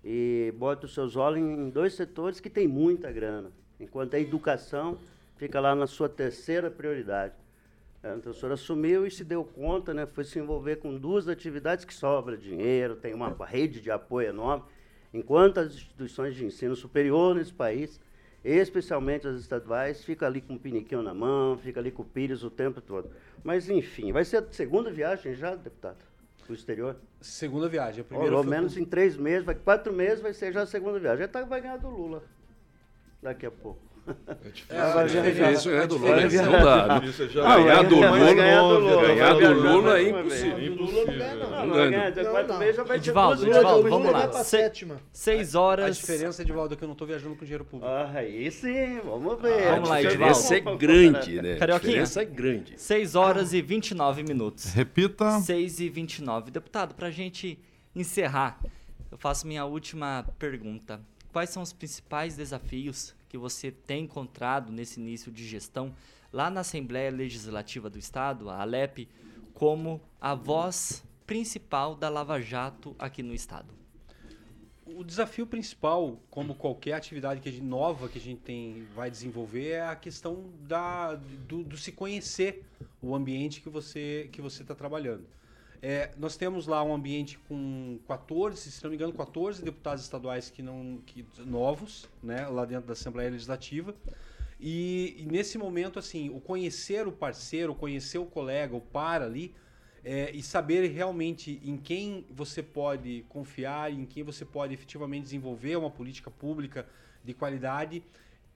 [0.04, 4.98] e bota os seus olhos em dois setores que tem muita grana, enquanto a educação
[5.36, 7.34] fica lá na sua terceira prioridade.
[8.26, 11.92] O senhor assumiu e se deu conta, né, foi se envolver com duas atividades que
[11.92, 14.64] sobra dinheiro, tem uma rede de apoio enorme,
[15.12, 18.00] enquanto as instituições de ensino superior nesse país,
[18.42, 22.42] especialmente as estaduais, fica ali com o piniquinho na mão, fica ali com o pires
[22.42, 23.10] o tempo todo.
[23.44, 26.09] Mas, enfim, vai ser a segunda viagem já, deputado?
[26.50, 26.96] Para o exterior?
[27.20, 28.00] Segunda viagem.
[28.00, 30.98] A primeira Pelo menos em três meses, vai, quatro meses vai ser já a segunda
[30.98, 31.20] viagem.
[31.20, 32.22] Já tá, vai ganhar do Lula
[33.22, 33.80] daqui a pouco.
[34.68, 36.20] É difícil, é difícil ganhar do Lula.
[36.20, 36.98] Não dá.
[37.56, 38.34] Ganhar do Lula,
[39.06, 40.76] ganhar do Lula é impossível.
[41.66, 42.12] Não ganha.
[42.12, 44.30] Quatro meses já vai ter Edivaldo, Edivaldo, vamos lá.
[45.12, 45.86] Seis horas.
[45.86, 47.90] A diferença, Edivaldo, é que eu não estou viajando com dinheiro público.
[47.90, 49.70] Ah, aí sim, vamos ver.
[49.70, 50.24] Vamos lá, Edivaldo.
[50.24, 51.58] A diferença é grande, né?
[51.60, 52.74] A diferença é grande.
[52.76, 54.72] Seis horas e 29 minutos.
[54.72, 55.40] Repita.
[55.40, 56.50] Seis e 29.
[56.50, 57.58] Deputado, para a gente
[57.94, 58.58] encerrar,
[59.10, 61.00] eu faço minha última pergunta.
[61.32, 65.94] Quais são os principais desafios que você tem encontrado nesse início de gestão
[66.32, 69.08] lá na Assembleia Legislativa do Estado, a Alep,
[69.54, 73.72] como a voz principal da Lava Jato aqui no Estado?
[74.84, 79.68] O desafio principal, como qualquer atividade que gente, nova que a gente tem, vai desenvolver,
[79.68, 82.64] é a questão da, do, do se conhecer
[83.00, 85.24] o ambiente que você que você está trabalhando.
[85.82, 90.50] É, nós temos lá um ambiente com 14, se não me engano, 14 deputados estaduais
[90.50, 93.94] que não que, novos, né, lá dentro da Assembleia Legislativa.
[94.58, 99.54] E, e, nesse momento, assim, o conhecer o parceiro, conhecer o colega, o par ali,
[100.04, 105.76] é, e saber realmente em quem você pode confiar, em quem você pode efetivamente desenvolver
[105.76, 106.86] uma política pública
[107.24, 108.02] de qualidade,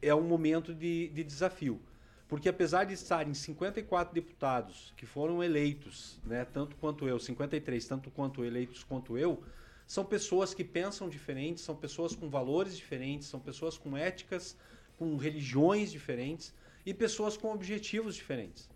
[0.02, 1.80] é um momento de, de desafio.
[2.28, 8.10] Porque apesar de estarem 54 deputados que foram eleitos, né, tanto quanto eu, 53, tanto
[8.10, 9.42] quanto eleitos quanto eu,
[9.87, 14.56] são pessoas que pensam diferentes, são pessoas com valores diferentes, são pessoas com éticas,
[14.96, 16.54] com religiões diferentes
[16.87, 18.70] e pessoas com objetivos diferentes.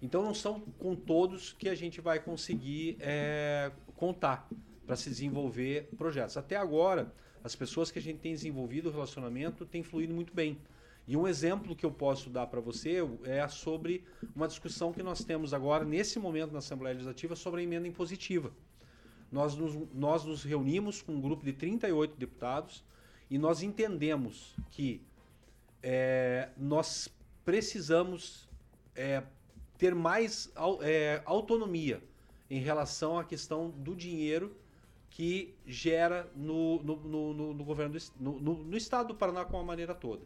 [0.00, 4.48] Então não são com todos que a gente vai conseguir é, contar
[4.84, 6.36] para se desenvolver projetos.
[6.36, 10.58] Até agora, as pessoas que a gente tem desenvolvido o relacionamento têm fluído muito bem.
[11.06, 15.24] E um exemplo que eu posso dar para você é sobre uma discussão que nós
[15.24, 18.52] temos agora, nesse momento, na Assembleia Legislativa, sobre a emenda impositiva.
[19.30, 22.84] Nós nos, nós nos reunimos com um grupo de 38 deputados
[23.30, 25.02] e nós entendemos que
[25.82, 27.08] é, nós
[27.44, 28.48] precisamos
[28.94, 29.22] é,
[29.78, 32.02] ter mais é, autonomia
[32.48, 34.54] em relação à questão do dinheiro
[35.10, 39.64] que gera no, no, no, no governo do, no, no estado do Paraná com a
[39.64, 40.22] maneira toda.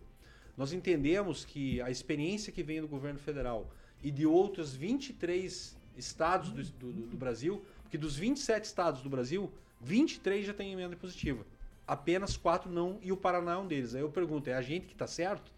[0.56, 3.70] Nós entendemos que a experiência que vem do governo federal
[4.02, 9.52] e de outros 23 estados do, do, do Brasil, porque dos 27 estados do Brasil,
[9.80, 11.44] 23 já tem emenda positiva.
[11.86, 13.94] Apenas quatro não e o Paraná é um deles.
[13.94, 15.52] Aí eu pergunto, é a gente que está certo?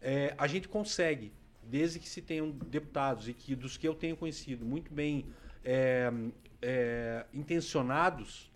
[0.00, 4.16] É, a gente consegue, desde que se tenham deputados e que dos que eu tenho
[4.16, 5.26] conhecido muito bem
[5.64, 6.10] é,
[6.62, 8.50] é, intencionados,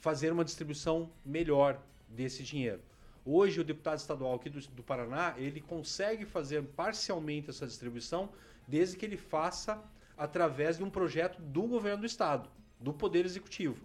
[0.00, 2.80] fazer uma distribuição melhor desse dinheiro.
[3.28, 8.28] Hoje o deputado estadual aqui do, do Paraná ele consegue fazer parcialmente essa distribuição,
[8.68, 9.82] desde que ele faça
[10.16, 12.48] através de um projeto do governo do estado,
[12.80, 13.84] do poder executivo.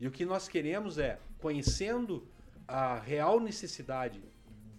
[0.00, 2.26] E o que nós queremos é, conhecendo
[2.66, 4.20] a real necessidade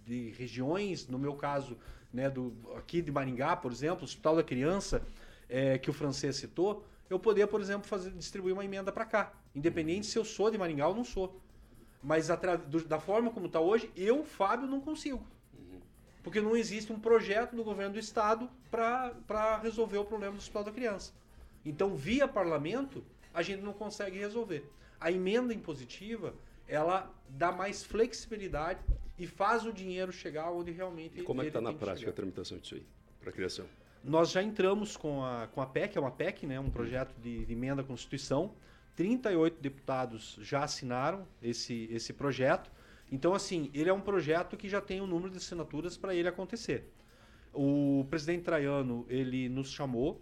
[0.05, 1.77] de regiões, no meu caso,
[2.11, 5.01] né, do, aqui de Maringá, por exemplo, o Hospital da Criança,
[5.47, 9.33] é, que o francês citou, eu poder, por exemplo, fazer, distribuir uma emenda para cá.
[9.55, 11.39] Independente se eu sou de Maringá ou não sou.
[12.03, 12.27] Mas
[12.67, 15.25] do, da forma como está hoje, eu, Fábio, não consigo.
[16.21, 20.65] Porque não existe um projeto do governo do estado para resolver o problema do Hospital
[20.65, 21.13] da Criança.
[21.65, 24.69] Então, via parlamento, a gente não consegue resolver.
[24.99, 26.33] A emenda impositiva,
[26.67, 28.79] ela dá mais flexibilidade
[29.17, 32.11] e faz o dinheiro chegar onde realmente e como é que está na prática chegar.
[32.11, 32.85] a tramitação disso aí,
[33.19, 33.65] para a criação?
[34.03, 37.45] Nós já entramos com a, com a PEC, é uma PEC, né, um projeto de,
[37.45, 38.53] de emenda à Constituição.
[38.95, 42.71] 38 deputados já assinaram esse, esse projeto.
[43.11, 46.15] Então, assim, ele é um projeto que já tem o um número de assinaturas para
[46.15, 46.89] ele acontecer.
[47.53, 50.21] O presidente Traiano, ele nos chamou,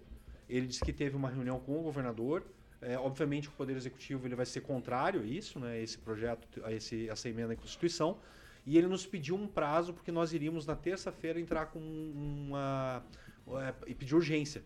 [0.49, 2.43] ele disse que teve uma reunião com o governador.
[2.81, 6.73] É, obviamente, o Poder Executivo ele vai ser contrário a isso, né, esse projeto, a
[6.73, 8.17] esse, essa emenda à Constituição.
[8.65, 13.03] E ele nos pediu um prazo, porque nós iríamos na terça-feira entrar com uma,
[13.47, 14.61] é, e pedir urgência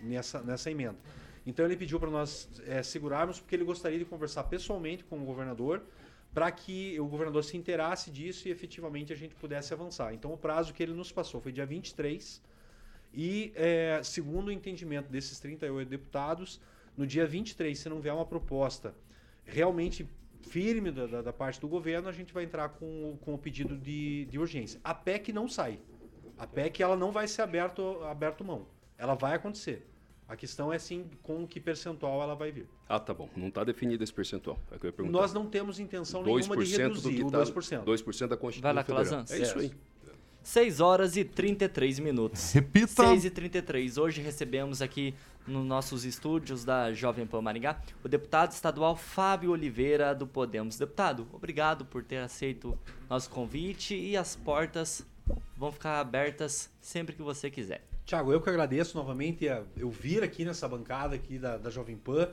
[0.00, 0.98] nessa, nessa emenda.
[1.46, 5.24] Então ele pediu para nós é, segurarmos, porque ele gostaria de conversar pessoalmente com o
[5.24, 5.82] governador,
[6.32, 10.14] para que o governador se inteirasse disso e efetivamente a gente pudesse avançar.
[10.14, 12.40] Então o prazo que ele nos passou foi dia 23,
[13.12, 16.60] e é, segundo o entendimento desses 38 deputados,
[16.96, 18.94] no dia 23, se não vier uma proposta
[19.44, 20.08] realmente
[20.42, 23.76] firme da, da, da parte do governo, a gente vai entrar com, com o pedido
[23.76, 24.80] de, de urgência.
[24.82, 25.78] A PEC não sai.
[26.38, 28.66] A PEC ela não vai ser aberto, aberto mão.
[28.96, 29.86] Ela vai acontecer.
[30.32, 32.66] A questão é sim com que percentual ela vai vir.
[32.88, 33.28] Ah, tá bom.
[33.36, 34.58] Não está definido esse percentual.
[34.70, 35.18] É que eu ia perguntar.
[35.18, 37.84] Nós não temos intenção nenhuma de reduzir do o 2%.
[37.84, 39.24] 2% da Constituição Vai lá, Federal.
[39.28, 39.72] É isso aí.
[40.42, 42.50] 6 horas e 33 minutos.
[42.50, 43.08] Repita.
[43.08, 43.98] 6 e 33.
[43.98, 45.14] Hoje recebemos aqui
[45.46, 50.78] nos nossos estúdios da Jovem Pan Maringá o deputado estadual Fábio Oliveira do Podemos.
[50.78, 55.06] Deputado, obrigado por ter aceito nosso convite e as portas
[55.54, 57.91] vão ficar abertas sempre que você quiser.
[58.04, 62.28] Tiago, eu que agradeço novamente eu vir aqui nessa bancada aqui da, da Jovem Pan,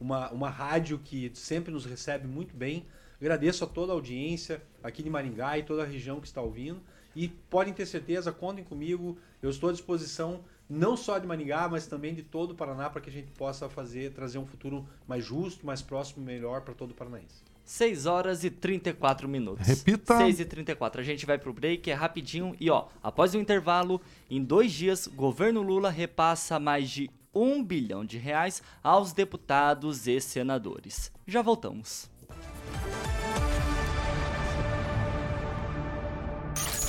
[0.00, 2.84] uma, uma rádio que sempre nos recebe muito bem.
[3.20, 6.82] Agradeço a toda a audiência aqui de Maringá e toda a região que está ouvindo.
[7.14, 11.86] E podem ter certeza, contem comigo, eu estou à disposição não só de Maringá, mas
[11.86, 15.24] também de todo o Paraná para que a gente possa fazer, trazer um futuro mais
[15.24, 17.53] justo, mais próximo e melhor para todo o paranaense.
[17.64, 19.66] 6 horas e 34 minutos.
[19.66, 20.18] Repita.
[20.18, 21.00] 6 e 34.
[21.00, 22.54] A gente vai pro break, é rapidinho.
[22.60, 24.00] E ó, após o intervalo,
[24.30, 30.20] em dois dias, governo Lula repassa mais de um bilhão de reais aos deputados e
[30.20, 31.10] senadores.
[31.26, 32.08] Já voltamos.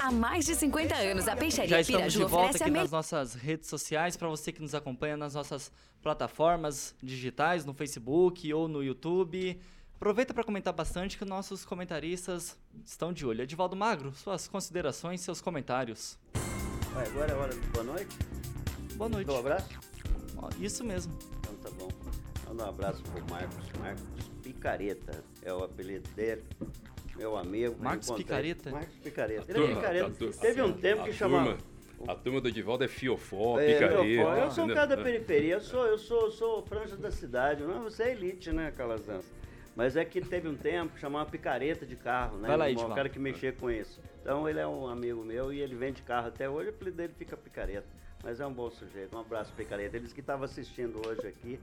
[0.00, 3.34] Há mais de 50 anos, a Peixaria Já estamos Piraju de volta aqui nas nossas
[3.34, 8.82] redes sociais para você que nos acompanha nas nossas plataformas digitais, no Facebook ou no
[8.82, 9.58] YouTube.
[9.94, 13.42] Aproveita para comentar bastante que nossos comentaristas estão de olho.
[13.42, 16.18] Edivaldo Magro, suas considerações, seus comentários.
[16.92, 18.18] Vai, agora é hora de boa noite.
[18.96, 19.30] Boa noite.
[19.30, 19.68] Um abraço?
[20.60, 21.16] Isso mesmo.
[21.38, 21.88] Então tá bom.
[22.48, 23.64] Manda um abraço pro Marcos.
[23.78, 24.02] Marcos
[24.42, 26.42] Picareta é o apelido dele.
[27.16, 27.76] Meu amigo.
[27.78, 28.70] Marcos Picareta?
[28.70, 29.44] Marcos Picareta.
[29.48, 30.06] Ele é turma- picareta.
[30.06, 31.58] a turma- Teve um tempo que turma- chamava.
[32.08, 33.96] A turma do Edivaldo é fiofó, É, picareta.
[34.02, 34.74] pô, eu sou um né?
[34.74, 37.62] cara da periferia, eu sou, eu sou, sou franja da cidade.
[37.62, 39.24] Não, você é elite, né, Calazans?
[39.76, 42.48] Mas é que teve um tempo que chamava picareta de carro, né?
[42.48, 42.94] Vai lá, um Edivaldo.
[42.94, 44.00] cara que mexia com isso.
[44.20, 47.12] Então ele é um amigo meu e ele vende carro até hoje, o apelido dele
[47.16, 47.86] fica picareta.
[48.22, 49.16] Mas é um bom sujeito.
[49.16, 49.96] Um abraço, picareta.
[49.96, 51.58] Ele disse que estava assistindo hoje aqui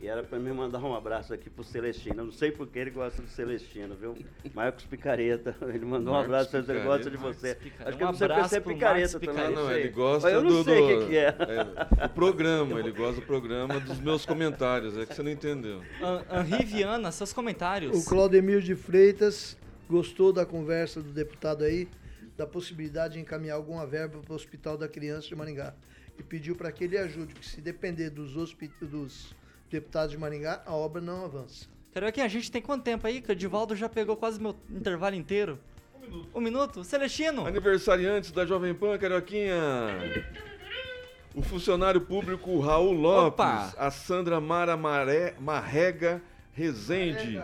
[0.00, 2.20] E era para me mandar um abraço aqui pro Celestino.
[2.20, 4.16] Eu não sei porque ele gosta do Celestino, viu?
[4.54, 5.54] Marcos Picareta.
[5.68, 6.86] Ele mandou um Marcos abraço, ele Picareta.
[6.86, 7.54] gosta de você.
[7.54, 7.88] Picareta.
[7.90, 9.44] Acho que Um você abraço pensa é picareta também.
[9.44, 9.80] Ah, não sei.
[9.80, 11.26] ele gosta Eu não do, sei o do- que, que é.
[12.00, 15.82] é, o programa, ele gosta do programa dos meus comentários, é que você não entendeu.
[16.32, 17.94] Henri Viana, seus comentários.
[17.94, 19.54] O Claudemir de Freitas
[19.86, 21.86] gostou da conversa do deputado aí,
[22.38, 25.74] da possibilidade de encaminhar alguma verba para o Hospital da Criança de Maringá.
[26.18, 29.34] E pediu para que ele ajude, que se depender dos, hospi- dos
[29.70, 31.66] deputados de Maringá, a obra não avança.
[31.92, 33.20] Carioquinha, a gente tem quanto tempo aí?
[33.20, 35.58] Que o Edivaldo já pegou quase meu intervalo inteiro.
[35.94, 36.28] Um minuto.
[36.34, 36.84] Um minuto?
[36.84, 37.46] Celestino!
[37.46, 39.56] Aniversariantes da Jovem Pan, Carioquinha.
[41.34, 43.72] O funcionário público Raul Lopes, Opa!
[43.78, 46.20] a Sandra Mara Maré, Marrega
[46.52, 47.40] Rezende,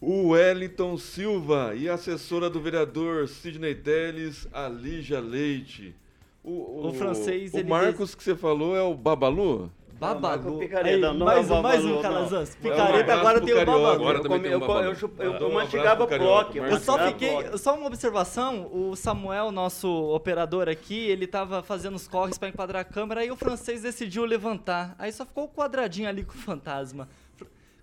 [0.00, 5.94] o Wellington Silva e a assessora do vereador Sidney Teles, a Lígia Leite.
[6.42, 9.70] O francês, O ele Marcos que você falou é o Babalu?
[9.98, 10.20] Babalu.
[10.44, 12.02] Marco Picareta, Aí, não mais é um, mais Babalu, um, não.
[12.02, 12.48] Calazans.
[12.50, 13.56] É um Picareta, agora tem o.
[13.58, 13.86] Babalu.
[13.86, 14.96] Agora Eu, também come- tem um eu, eu, Babalu.
[15.18, 16.52] eu, Dá eu um mastigava Carioca.
[16.52, 16.58] bloco.
[16.58, 17.58] Eu só mastigava fiquei, bloco.
[17.58, 22.82] só uma observação, o Samuel, nosso operador aqui, ele tava fazendo os corres pra enquadrar
[22.82, 24.94] a câmera, aí o francês decidiu levantar.
[24.98, 27.08] Aí só ficou o quadradinho ali com o fantasma.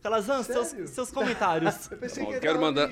[0.06, 0.88] Calazan, seus, Sério?
[0.88, 1.90] seus comentários.
[1.92, 2.92] Eu pensei Bom, que quero mandar-.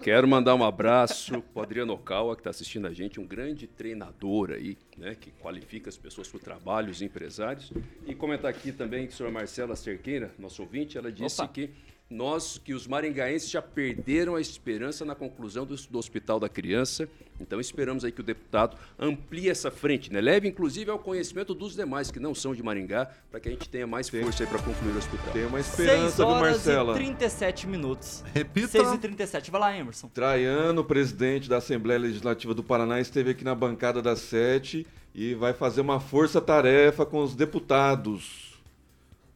[0.00, 4.50] Quero mandar um abraço pro Adriano Okawa, que está assistindo a gente, um grande treinador
[4.50, 7.70] aí, né, que qualifica as pessoas para o trabalho, os empresários.
[8.06, 11.52] E comentar aqui também que a senhora Marcela Cerqueira, nosso ouvinte, ela disse Opa.
[11.52, 11.68] que
[12.10, 17.08] nós, que os maringaenses já perderam a esperança na conclusão do, do Hospital da Criança.
[17.40, 20.20] Então esperamos aí que o deputado amplie essa frente, né?
[20.20, 23.68] Leve inclusive ao conhecimento dos demais que não são de Maringá, para que a gente
[23.68, 25.32] tenha mais força aí para concluir o hospital.
[25.32, 26.92] Tem uma 6 esperança, viu, horas Marcela?
[26.92, 28.22] e 37 minutos.
[28.32, 28.68] Repita.
[28.68, 29.50] 6 e 37.
[29.50, 30.08] Vai lá, Emerson.
[30.08, 35.52] Traiano, presidente da Assembleia Legislativa do Paraná, esteve aqui na bancada das sete e vai
[35.52, 38.43] fazer uma força-tarefa com os deputados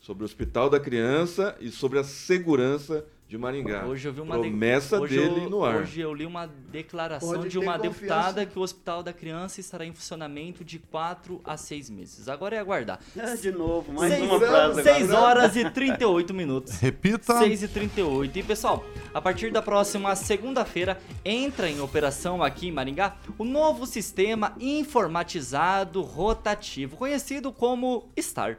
[0.08, 3.84] sobre o Hospital da Criança e sobre a segurança de Maringá.
[3.84, 5.82] Hoje eu vi uma de- Promessa hoje dele eu, no ar.
[5.82, 7.98] Hoje eu li uma declaração Pode de uma confiança.
[8.00, 12.26] deputada que o Hospital da Criança estará em funcionamento de 4 a 6 meses.
[12.26, 12.98] Agora é aguardar.
[13.20, 14.82] Ah, de novo, mais Seis- uma frase.
[14.82, 15.40] seis agora.
[15.42, 16.72] horas e 38 minutos.
[16.80, 17.38] Repita.
[17.40, 18.38] 6 e 38.
[18.38, 18.82] E pessoal,
[19.12, 26.00] a partir da próxima segunda-feira entra em operação aqui em Maringá o novo sistema informatizado
[26.00, 28.56] rotativo, conhecido como STAR.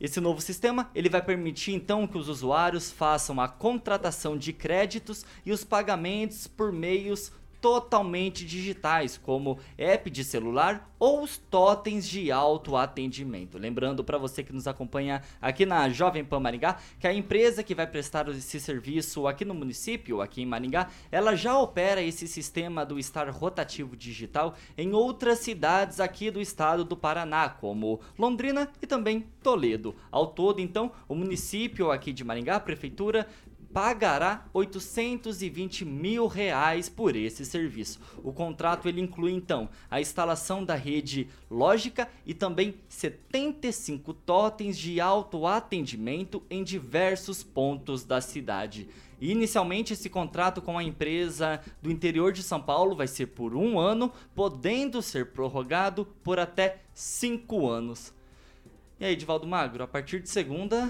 [0.00, 5.24] Esse novo sistema ele vai permitir então que os usuários façam a contratação de créditos
[5.44, 12.30] e os pagamentos por meios totalmente digitais, como app de celular ou os totens de
[12.32, 13.58] autoatendimento.
[13.58, 17.74] Lembrando para você que nos acompanha aqui na Jovem Pan Maringá, que a empresa que
[17.74, 22.84] vai prestar esse serviço aqui no município, aqui em Maringá, ela já opera esse sistema
[22.84, 28.86] do estar rotativo digital em outras cidades aqui do estado do Paraná, como Londrina e
[28.86, 29.94] também Toledo.
[30.10, 33.26] Ao todo, então, o município aqui de Maringá, a prefeitura,
[33.76, 38.00] pagará 820 mil reais por esse serviço.
[38.24, 44.98] O contrato ele inclui então a instalação da rede lógica e também 75 totens de
[44.98, 48.88] autoatendimento em diversos pontos da cidade.
[49.20, 53.78] Inicialmente, esse contrato com a empresa do interior de São Paulo vai ser por um
[53.78, 58.10] ano, podendo ser prorrogado por até cinco anos.
[58.98, 60.88] E aí, Divaldo Magro, a partir de segunda,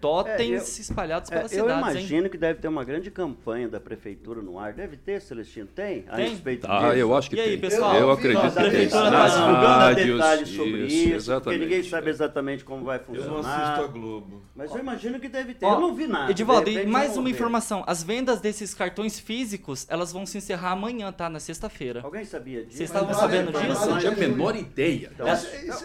[0.00, 1.90] totens É, eu- espalhados É, pelas eu cidades, hein?
[2.00, 4.72] imagino que deve ter uma grande campanha da prefeitura no ar.
[4.72, 5.66] Deve ter, Celestino?
[5.66, 6.04] Tem?
[6.08, 6.30] A Tem.
[6.30, 6.92] respeito Ah, disso?
[6.94, 7.58] eu acho que E aí, tem.
[7.60, 7.94] pessoal?
[7.94, 8.62] eu Eu acredito A que tem.
[8.70, 11.60] prefeitura está divulgando rádios, detalhes sobre isso, porque exatamente.
[11.60, 13.62] ninguém sabe exatamente como vai Eu não funcionar.
[13.72, 14.42] assisto a Globo.
[14.56, 15.64] Mas eu imagino que deve ter.
[15.66, 16.30] Ó, eu não vi nada.
[16.30, 17.30] Edivaldo, e mais uma ver.
[17.30, 17.84] informação.
[17.86, 21.28] As vendas desses cartões físicos, elas vão se encerrar amanhã, tá?
[21.28, 22.00] Na sexta-feira.
[22.02, 22.78] Alguém sabia disso?
[22.78, 23.86] Vocês estavam sabendo disso?
[23.88, 25.10] Não tinha a menor ideia.
[25.14, 25.26] Então,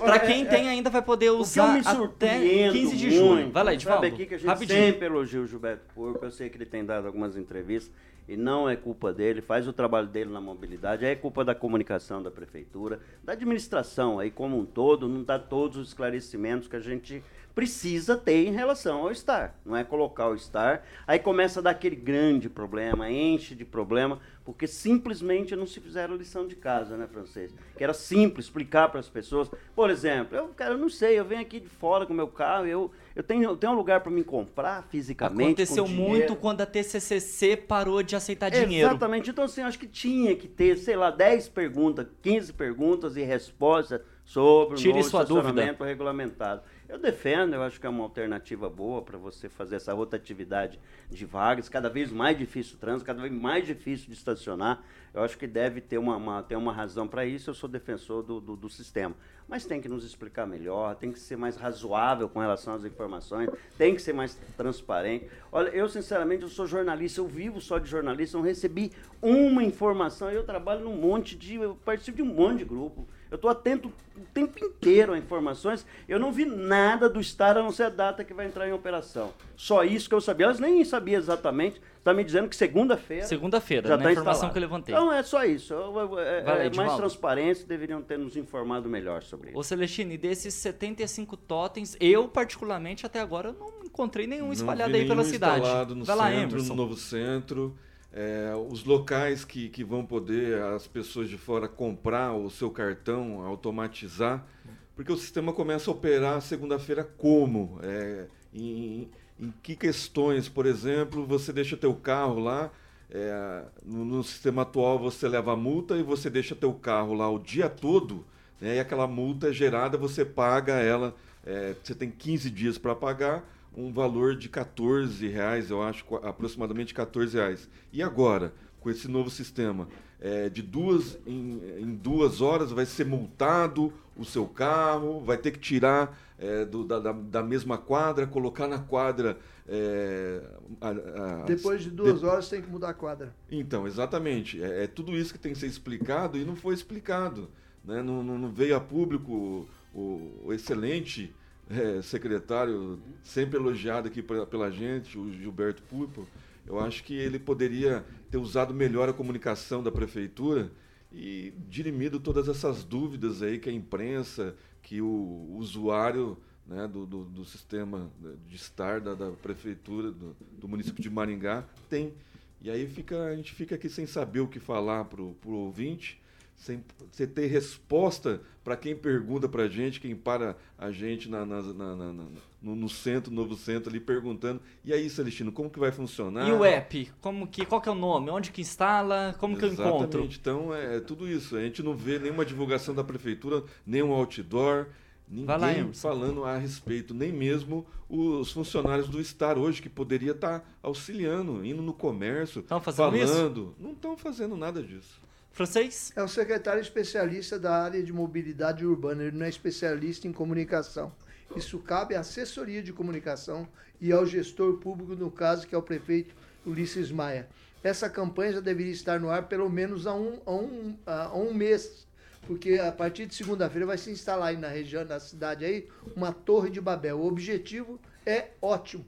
[0.03, 3.51] Pra quem tem ainda vai poder eu usar até surpreendo 15 de junho.
[3.51, 3.73] Vai lá,
[4.09, 4.85] Sabe aqui que a gente Rapidinho.
[4.85, 7.93] sempre elogia o Gilberto Porco, eu sei que ele tem dado algumas entrevistas
[8.27, 12.23] e não é culpa dele, faz o trabalho dele na mobilidade, é culpa da comunicação
[12.23, 16.79] da prefeitura, da administração aí como um todo, não dá todos os esclarecimentos que a
[16.79, 17.23] gente
[17.55, 19.55] precisa ter em relação ao STAR.
[19.65, 24.19] Não é colocar o STAR, aí começa a dar aquele grande problema, enche de problema,
[24.43, 27.55] porque simplesmente não se fizeram lição de casa, né, francês?
[27.77, 29.49] Que era simples explicar para as pessoas.
[29.73, 32.67] Por exemplo, eu, cara, eu não sei, eu venho aqui de fora com meu carro,
[32.67, 35.63] eu, eu, tenho, eu tenho um lugar para me comprar fisicamente.
[35.63, 38.89] Aconteceu muito quando a TCCC parou de aceitar dinheiro.
[38.89, 39.29] Exatamente.
[39.29, 44.01] Então, assim, acho que tinha que ter, sei lá, 10 perguntas, 15 perguntas e respostas
[44.25, 45.75] sobre o Tire novo sua dúvida.
[45.79, 46.61] regulamentado.
[46.87, 50.79] Eu defendo, eu acho que é uma alternativa boa para você fazer essa rotatividade
[51.09, 54.83] de vagas, cada vez mais difícil o trânsito, cada vez mais difícil de estacionar.
[55.11, 58.21] Eu acho que deve ter uma, uma- ter uma razão para isso, eu sou defensor
[58.21, 59.15] do, do, do sistema.
[59.47, 63.49] Mas tem que nos explicar melhor, tem que ser mais razoável com relação às informações,
[63.79, 65.27] tem que ser mais transparente.
[65.51, 70.29] Olha, eu sinceramente eu sou jornalista, eu vivo só de jornalista, não recebi uma informação,
[70.29, 73.07] eu trabalho num monte de, eu participo de um monte de grupo.
[73.35, 75.85] Eu estou atento o tempo inteiro a informações.
[76.07, 78.71] Eu não vi nada do Star a não ser a data que vai entrar em
[78.71, 79.33] operação.
[79.57, 80.45] Só isso que eu sabia.
[80.45, 81.81] Elas nem sabia exatamente.
[81.99, 83.25] Está me dizendo que segunda-feira.
[83.25, 84.53] Segunda-feira, já na tá informação instalado.
[84.53, 84.95] que eu levantei.
[84.95, 85.73] Então é só isso.
[85.73, 89.59] Eu- eu- é- lá, é mais transparência, deveriam ter nos informado melhor sobre isso.
[89.59, 95.01] Ô Celestine, desses 75 totens, eu particularmente até agora não encontrei nenhum espalhado Não vi
[95.03, 95.59] aí pela nenhum cidade.
[95.61, 96.73] instalado no Vai lá, centro, Emerson.
[96.73, 97.75] no novo centro.
[98.17, 103.41] É, os locais que, que vão poder as pessoas de fora comprar o seu cartão,
[103.45, 104.47] automatizar,
[104.95, 107.77] porque o sistema começa a operar segunda-feira como?
[107.83, 110.47] É, em, em que questões?
[110.47, 112.71] Por exemplo, você deixa teu carro lá,
[113.09, 117.29] é, no, no sistema atual você leva a multa e você deixa teu carro lá
[117.29, 118.25] o dia todo,
[118.61, 121.13] né, e aquela multa gerada, você paga ela,
[121.45, 123.43] é, você tem 15 dias para pagar,
[123.75, 127.69] um valor de 14 reais, eu acho, aproximadamente 14 reais.
[127.91, 129.87] E agora, com esse novo sistema,
[130.21, 135.51] é, de duas em, em duas horas vai ser multado o seu carro, vai ter
[135.51, 139.37] que tirar é, do- da, da- mesma quadra, colocar na quadra.
[139.67, 140.41] é,
[140.81, 143.33] a- a- Depois de duas horas tem que mudar a quadra.
[143.51, 144.61] então, exatamente.
[144.63, 147.49] É, é tudo isso que tem que ser explicado e não foi explicado.
[147.83, 148.01] Né?
[148.03, 151.33] Não, não- não veio a público o, o excelente
[151.69, 156.27] é, secretário, sempre elogiado aqui pela, pela gente, o Gilberto Purpo.
[156.65, 160.71] Eu acho que ele poderia ter usado melhor a comunicação da prefeitura
[161.11, 167.23] e dirimido todas essas dúvidas aí que a imprensa, que o usuário né, do, do,
[167.25, 168.11] do sistema
[168.47, 172.13] de estar da, da prefeitura do, do município de Maringá tem.
[172.61, 176.19] E aí fica, a gente fica aqui sem saber o que falar para o ouvinte,
[176.55, 181.45] sem você ter resposta para quem pergunta para a gente, quem para a gente na,
[181.45, 182.25] na- na- na-
[182.61, 184.59] no, no centro, novo centro ali, perguntando.
[184.83, 186.47] E aí, Celestino, como que vai funcionar?
[186.47, 187.11] E o app?
[187.21, 188.31] Como que, qual que é o nome?
[188.31, 189.35] Onde que instala?
[189.39, 189.97] Como que eu encontro?
[190.21, 190.39] Exatamente.
[190.39, 191.55] Então é, é tudo isso.
[191.55, 195.93] A gente não vê nenhuma divulgação da prefeitura, nenhum outdoor, lá, ninguém Emerson.
[196.01, 201.83] falando a respeito, nem mesmo os funcionários do Star hoje, que poderia estar auxiliando, indo
[201.83, 203.27] no comércio, Tão fazendo isso?
[203.33, 203.75] falando.
[203.79, 205.21] Não estão fazendo nada disso.
[205.55, 206.11] Francês?
[206.17, 211.13] É o secretário especialista da área de mobilidade urbana, ele não é especialista em comunicação.
[211.55, 213.65] Isso cabe à assessoria de comunicação
[214.01, 216.35] e ao gestor público, no caso, que é o prefeito
[216.65, 217.47] Ulisses Maia.
[217.81, 221.53] Essa campanha já deveria estar no ar pelo menos há um, há um, há um
[221.53, 222.05] mês,
[222.45, 225.87] porque a partir de segunda-feira vai se instalar aí na região da cidade aí
[226.17, 227.17] uma torre de Babel.
[227.17, 229.05] O objetivo é ótimo,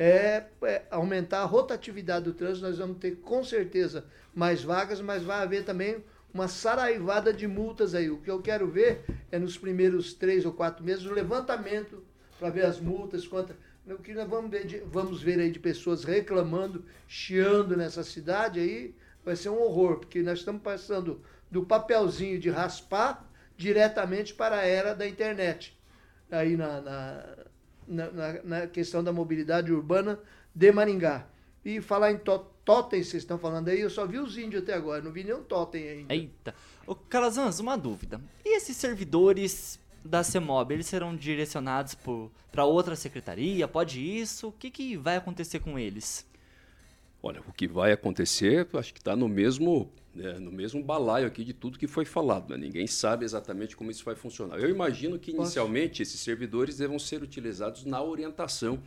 [0.00, 2.66] é, é aumentar a rotatividade do trânsito.
[2.66, 7.94] Nós vamos ter com certeza mais vagas, mas vai haver também uma saraivada de multas
[7.94, 8.08] aí.
[8.10, 12.02] O que eu quero ver é nos primeiros três ou quatro meses o levantamento
[12.38, 13.54] para ver as multas, quanto,
[13.86, 18.58] o que nós vamos ver, de- vamos ver aí de pessoas reclamando, chiando nessa cidade
[18.58, 21.20] aí, vai ser um horror, porque nós estamos passando
[21.50, 25.78] do papelzinho de raspar diretamente para a era da internet.
[26.30, 27.36] Aí na, na,
[27.86, 30.18] na, na- na questão da mobilidade urbana
[30.54, 31.26] de Maringá.
[31.64, 34.72] E falar em to- totem, vocês estão falando aí, eu só vi os índios até
[34.74, 36.14] agora, não vi nenhum totem ainda.
[36.14, 36.54] Eita.
[36.86, 38.20] Ô, Calazans, uma dúvida.
[38.44, 41.94] E esses servidores da CEMOB, eles serão direcionados
[42.50, 43.68] para outra secretaria?
[43.68, 44.48] Pode isso?
[44.48, 46.26] O que, que vai acontecer com eles?
[47.22, 51.44] Olha, o que vai acontecer, acho que está no mesmo, né, no mesmo balaio aqui
[51.44, 52.50] de tudo que foi falado.
[52.50, 52.56] né?
[52.56, 54.58] Ninguém sabe exatamente como isso vai funcionar.
[54.58, 58.80] Eu imagino que inicialmente esses servidores devam ser utilizados na orientação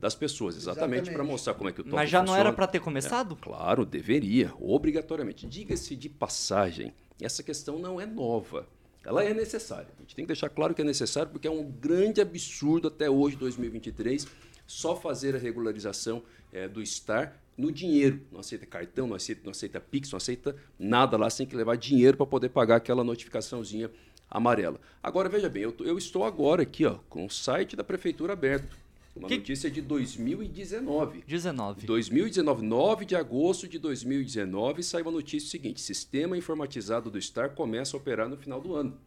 [0.00, 2.52] das pessoas, exatamente para mostrar como é que o toque Mas já não era funciona.
[2.56, 3.38] para ter começado?
[3.40, 5.46] É, claro, deveria, obrigatoriamente.
[5.46, 8.66] Diga-se de passagem, essa questão não é nova.
[9.04, 9.88] Ela é necessária.
[9.96, 13.08] A gente tem que deixar claro que é necessário porque é um grande absurdo até
[13.08, 14.26] hoje, 2023,
[14.66, 16.22] só fazer a regularização
[16.52, 18.20] eh, do STAR no dinheiro.
[18.30, 21.28] Não aceita cartão, não aceita, não aceita Pix, não aceita nada lá.
[21.30, 23.90] Tem que levar dinheiro para poder pagar aquela notificaçãozinha
[24.30, 24.80] amarela.
[25.02, 28.76] Agora, veja bem, eu, eu estou agora aqui ó, com o site da Prefeitura aberto.
[29.14, 31.22] Uma notícia de 2019.
[31.24, 31.86] 19.
[31.86, 37.96] 2019, 9 de agosto de 2019, saiu a notícia seguinte: Sistema informatizado do STAR começa
[37.96, 38.98] a operar no final do ano.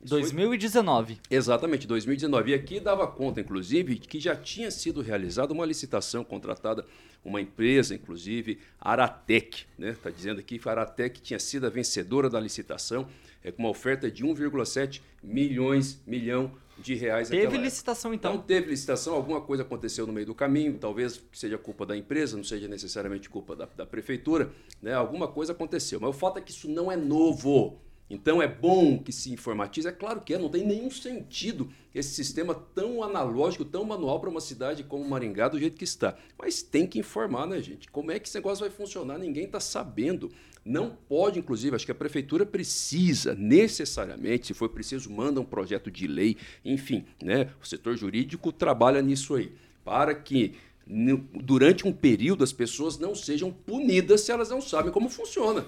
[0.00, 1.18] Isso foi- 2019.
[1.30, 2.52] Exatamente, 2019.
[2.52, 6.84] E aqui dava conta, inclusive, de que já tinha sido realizada uma licitação contratada
[7.24, 9.90] uma empresa, inclusive, Aratec, né?
[9.90, 13.08] Está dizendo aqui que a Aratec tinha sido a vencedora da licitação,
[13.42, 17.28] é, com uma oferta de 1,7 milhões, milhão de reais.
[17.28, 18.34] Teve licitação, então.
[18.34, 22.36] Não teve licitação, alguma coisa aconteceu no meio do caminho, talvez seja culpa da empresa,
[22.36, 24.94] não seja necessariamente culpa da, da prefeitura, né?
[24.94, 26.00] alguma coisa aconteceu.
[26.00, 27.80] Mas o fato é que isso não é novo.
[28.10, 32.14] Então é bom que se informatize, é claro que é, não tem nenhum sentido esse
[32.14, 36.16] sistema tão analógico, tão manual para uma cidade como Maringá do jeito que está.
[36.38, 37.90] Mas tem que informar, né, gente?
[37.90, 39.18] Como é que esse negócio vai funcionar?
[39.18, 40.30] Ninguém está sabendo.
[40.64, 45.90] Não pode, inclusive, acho que a prefeitura precisa, necessariamente, se for preciso, manda um projeto
[45.90, 47.50] de lei, enfim, né?
[47.62, 49.52] O setor jurídico trabalha nisso aí,
[49.84, 50.54] para que
[51.34, 55.66] durante um período as pessoas não sejam punidas se elas não sabem como funciona.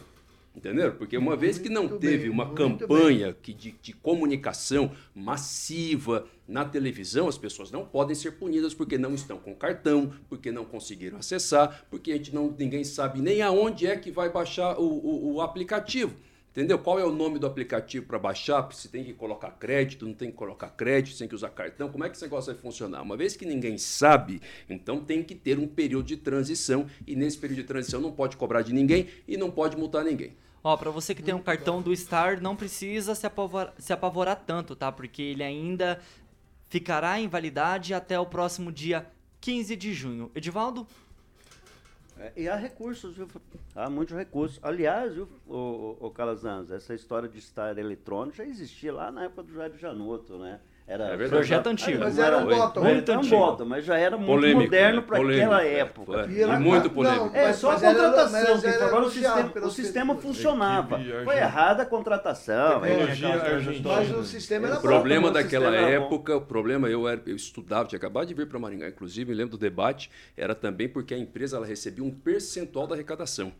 [0.55, 0.97] Entenderam?
[0.97, 6.65] Porque uma vez que não teve bem, uma campanha que de, de comunicação massiva na
[6.65, 11.19] televisão, as pessoas não podem ser punidas porque não estão com cartão, porque não conseguiram
[11.19, 15.35] acessar, porque a gente não, ninguém sabe nem aonde é que vai baixar o, o,
[15.35, 16.17] o aplicativo.
[16.51, 16.81] Entendeu?
[16.81, 18.73] Qual é o nome do aplicativo para baixar?
[18.73, 21.89] Se tem que colocar crédito, não tem que colocar crédito, tem que usar cartão.
[21.89, 23.03] Como é que esse negócio vai funcionar?
[23.03, 27.39] Uma vez que ninguém sabe, então tem que ter um período de transição e nesse
[27.39, 30.35] período de transição não pode cobrar de ninguém e não pode multar ninguém.
[30.63, 34.43] Ó, pra você que tem um cartão do Star, não precisa se apavorar, se apavorar
[34.45, 34.91] tanto, tá?
[34.91, 36.01] Porque ele ainda
[36.69, 39.07] ficará em validade até o próximo dia
[39.41, 40.31] 15 de junho.
[40.35, 40.87] Edivaldo?
[42.21, 43.27] É, E há recursos, viu?
[43.75, 44.61] Há muitos recursos.
[44.63, 49.45] Aliás, viu, o, o, Calazans, essa história de estar eletrônico já existia lá na época
[49.45, 50.61] do Jair Janotto, né?
[50.91, 51.31] Era É verdade.
[51.31, 52.01] Projeto antigo.
[52.01, 52.81] Mas não era um bottom.
[52.83, 55.05] Muito Era um bottom, mas já era muito Polêmico, moderno né?
[55.07, 56.21] para aquela é, época.
[56.23, 56.29] é.
[56.33, 57.31] E era- E muito não, polêmico.
[57.33, 61.01] É, mas- só a contratação, era agora o sistema, o sistema funcionava.
[61.25, 62.81] Foi errada a contratação.
[62.81, 64.89] Mas o sistema era O bom.
[64.89, 68.89] problema daquela época, o problema, eu, era, eu estudava, tinha acabado de vir para Maringá,
[68.89, 72.97] inclusive, me lembro do debate, era também porque a empresa ela recebia um percentual da
[72.97, 73.53] arrecadação.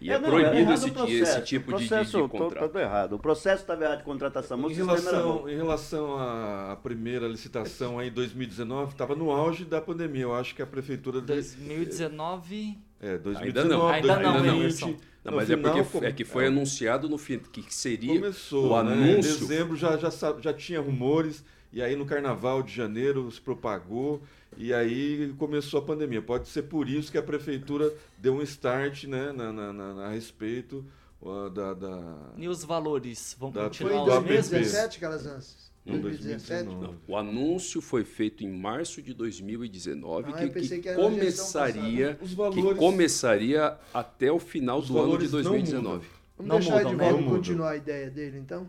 [0.00, 1.22] E é, não, era proibido errado esse, processo.
[1.22, 2.62] esse tipo o de, de, processo, de tô- contrato.
[2.68, 3.12] Todo errado.
[3.14, 8.08] O processo estava errado de contratação, mas Em relação, em relação à primeira licitação aí
[8.08, 10.22] em 2019, estava no auge da pandemia.
[10.22, 11.20] Eu acho que a prefeitura.
[11.20, 12.78] de- 2019.
[13.00, 14.86] É, 2019, Ainda não, ainda não, 2020, Emerson.
[15.24, 17.64] Não, no mas é final, porque como- é que foi é, anunciado no fim, que
[17.74, 18.92] seria Começou, o né?
[18.92, 19.34] anúncio.
[19.36, 24.22] Em dezembro já, já, já tinha rumores, e aí no carnaval de janeiro se propagou,
[24.58, 26.20] e aí começou a pandemia.
[26.20, 30.10] Pode ser por isso que a prefeitura deu um start né, na, na- na- a
[30.10, 30.84] respeito
[31.22, 34.50] uh, da, da- E os valores vão Da- Foi continuar em os mesmos?
[34.50, 35.68] 2017, Calazans?
[35.86, 36.64] Não, 2017?
[36.64, 36.98] 2019.
[37.08, 42.18] O anúncio foi feito em março de 2019, Ah, que, que que começaria.
[42.20, 46.06] Os que valores- começaria até o final Os do ano de valores não 2019.
[46.36, 47.10] Vamos Não deixar mudam, né?
[47.10, 47.36] Não mudam.
[47.36, 48.68] continuar a ideia dele, então?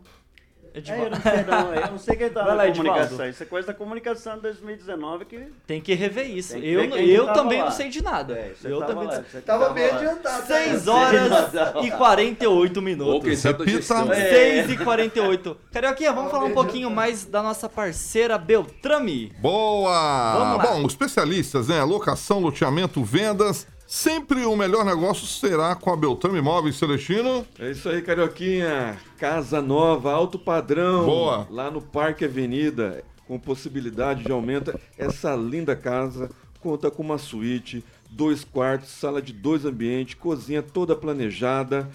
[0.73, 1.09] É, eu Edivaldo.
[1.11, 2.91] não sei não, eu não sei quem tá Vai na lá, Edivaldo.
[2.99, 3.29] comunicação.
[3.29, 5.39] Isso é coisa da comunicação de 2019 que...
[5.67, 6.53] Tem que rever isso.
[6.53, 7.65] Tem que eu eu também lá.
[7.65, 8.33] não sei de nada.
[8.33, 9.95] É, você eu tava também lá, não Tava tava bem lá.
[9.97, 10.47] adiantado.
[10.47, 10.91] 6 né?
[10.91, 13.45] horas e 48 minutos.
[13.45, 14.59] É.
[14.65, 15.57] 6 e 48.
[15.71, 19.33] Carioquinha, vamos falar um pouquinho mais da nossa parceira Beltrame.
[19.39, 20.33] Boa!
[20.37, 20.73] Vamos lá.
[20.73, 21.83] Bom, especialistas, né?
[21.83, 23.67] Locação, loteamento, vendas.
[23.91, 27.43] Sempre o melhor negócio será com a Beltrame Imóveis Celestino.
[27.57, 28.99] É isso aí, Carioquinha.
[29.17, 31.07] Casa nova, alto padrão.
[31.07, 31.47] Boa.
[31.49, 34.79] Lá no Parque Avenida, com possibilidade de aumento.
[34.95, 36.29] Essa linda casa
[36.61, 41.89] conta com uma suíte, dois quartos, sala de dois ambientes, cozinha toda planejada,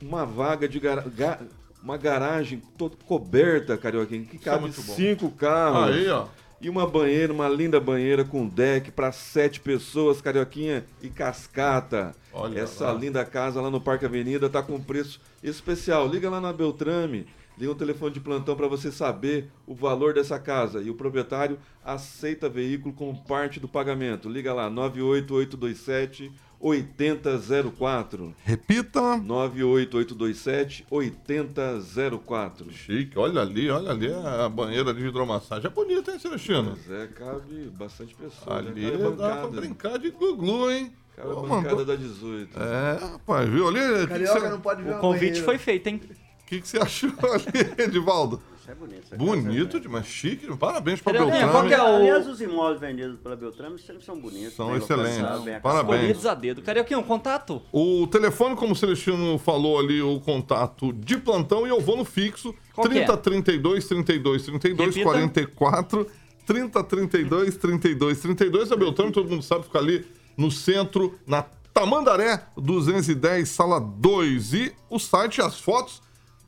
[0.00, 1.40] uma vaga de ga-
[1.82, 4.70] uma garagem toda coberta, Carioquinha, que é cabe bom.
[4.94, 5.90] cinco carros.
[5.96, 6.26] Aí, ó.
[6.60, 12.14] E uma banheira, uma linda banheira com deck para sete pessoas, Carioquinha e cascata.
[12.32, 12.94] Olha Essa lá.
[12.94, 16.08] linda casa lá no Parque Avenida tá com preço especial.
[16.08, 17.26] Liga lá na Beltrame,
[17.58, 20.80] liga o telefone de plantão para você saber o valor dessa casa.
[20.80, 24.28] E o proprietário aceita veículo como parte do pagamento.
[24.28, 28.34] Liga lá, 98827 8004.
[28.44, 29.16] Repita.
[29.18, 32.72] 98827 8004.
[32.72, 35.66] Chique, olha ali, olha ali a banheira de hidromassagem.
[35.66, 36.76] É bonita, hein, Celestino?
[36.76, 38.48] Mas é, cabe bastante pessoas.
[38.66, 38.90] Ali né?
[38.98, 40.92] Cabe dá pra brincar de glu-glu, hein?
[41.16, 42.58] Cabe a Ô, bancada mandou- da 18.
[42.58, 43.78] É, rapaz, viu ali?
[43.80, 44.48] O que, que, Carioca você...
[44.48, 45.44] não pode ver O convite banheira.
[45.44, 46.00] foi feito, hein?
[46.46, 48.42] que que você achou ali, Edivaldo?
[48.64, 49.02] Isso é bonito.
[49.04, 50.56] essa Bonito casa, demais, chique.
[50.56, 51.68] Parabéns pra Carioquinha, Beltrame.
[51.68, 54.54] qual que é o- Aliás, os imóveis vendidos pela Beltrame sempre são bonitos.
[54.54, 55.42] São bem excelentes.
[55.44, 55.94] bem Parabéns.
[56.00, 56.62] Escolhidos a dedo.
[56.62, 57.60] Carioquinha, um contato?
[57.70, 62.06] O telefone, como o Celestino falou ali, o contato de plantão, e eu vou no
[62.06, 62.54] fixo.
[62.74, 63.16] Qual que 30 é?
[63.18, 65.04] 32 32 32 Repita.
[65.04, 66.06] 44
[66.46, 68.72] 30 32 32 32.
[68.72, 70.06] A Beltrame, todo mundo sabe, fica ali
[70.38, 71.44] no centro, na
[71.74, 74.54] Tamandaré 210, sala 2.
[74.54, 76.00] E o site as fotos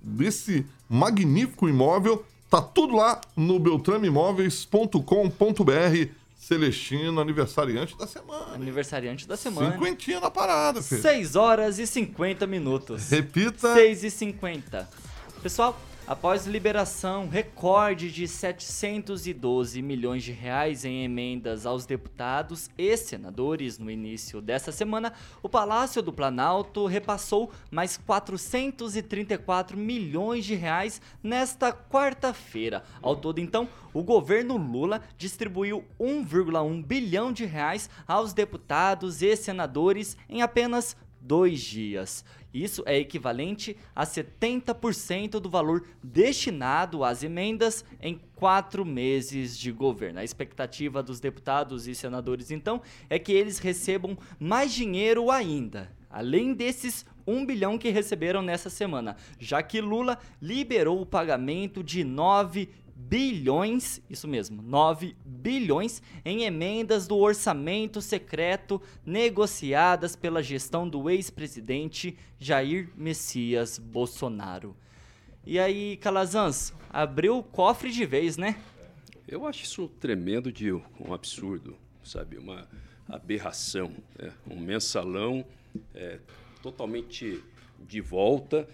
[0.07, 6.11] desse magnífico imóvel Tá tudo lá no beltrameimóveis.com.br.
[6.39, 8.55] Celestino, aniversariante da semana.
[8.55, 9.73] Aniversariante da semana.
[9.73, 11.03] Cinquentinha na parada, filho.
[11.03, 13.11] 6 horas e 50 minutos.
[13.11, 13.75] Repita.
[13.75, 14.89] 6 e 50.
[15.43, 15.77] Pessoal,
[16.07, 23.91] após liberação recorde de 712 milhões de reais em emendas aos deputados e senadores no
[23.91, 32.85] início dessa semana, o Palácio do Planalto repassou mais 434 milhões de reais nesta quarta-feira.
[33.03, 40.17] Ao todo, então, o governo Lula distribuiu 1,1 bilhão de reais aos deputados e senadores
[40.29, 42.25] em apenas dois dias.
[42.63, 50.21] Isso é equivalente a 70% do valor destinado às emendas em quatro meses de governo.
[50.21, 52.81] A expectativa dos deputados e senadores, então,
[53.11, 55.95] é que eles recebam mais dinheiro ainda.
[56.09, 62.05] Além desses 1 bilhão que receberam nessa semana, já que Lula liberou o pagamento de
[62.05, 62.71] 9
[63.09, 72.19] bilhões, isso mesmo, 9 bilhões em emendas do orçamento secreto negociadas pela gestão do ex-presidente
[72.39, 74.77] Jair Messias Bolsonaro.
[75.45, 78.61] E aí, Calazans, abriu o cofre de vez, né?
[79.29, 82.37] Eu acho isso tremendo de um absurdo, sabe?
[82.37, 82.69] Uma
[83.09, 83.93] aberração.
[84.19, 84.33] Né?
[84.51, 85.45] Um mensalão
[85.95, 86.19] é,
[86.63, 87.43] totalmente
[87.87, 88.69] de volta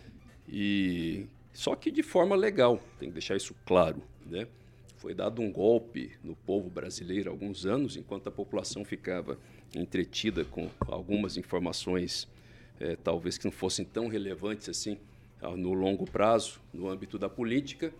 [0.48, 4.02] e só que de forma legal, tem que deixar isso claro.
[4.32, 4.48] Né?
[4.96, 9.38] Foi dado um golpe no povo brasileiro há alguns anos, enquanto a população ficava
[9.74, 12.26] entretida com algumas informações,
[12.80, 14.98] é, talvez que não fossem tão relevantes assim
[15.56, 17.92] no longo prazo, no âmbito da política,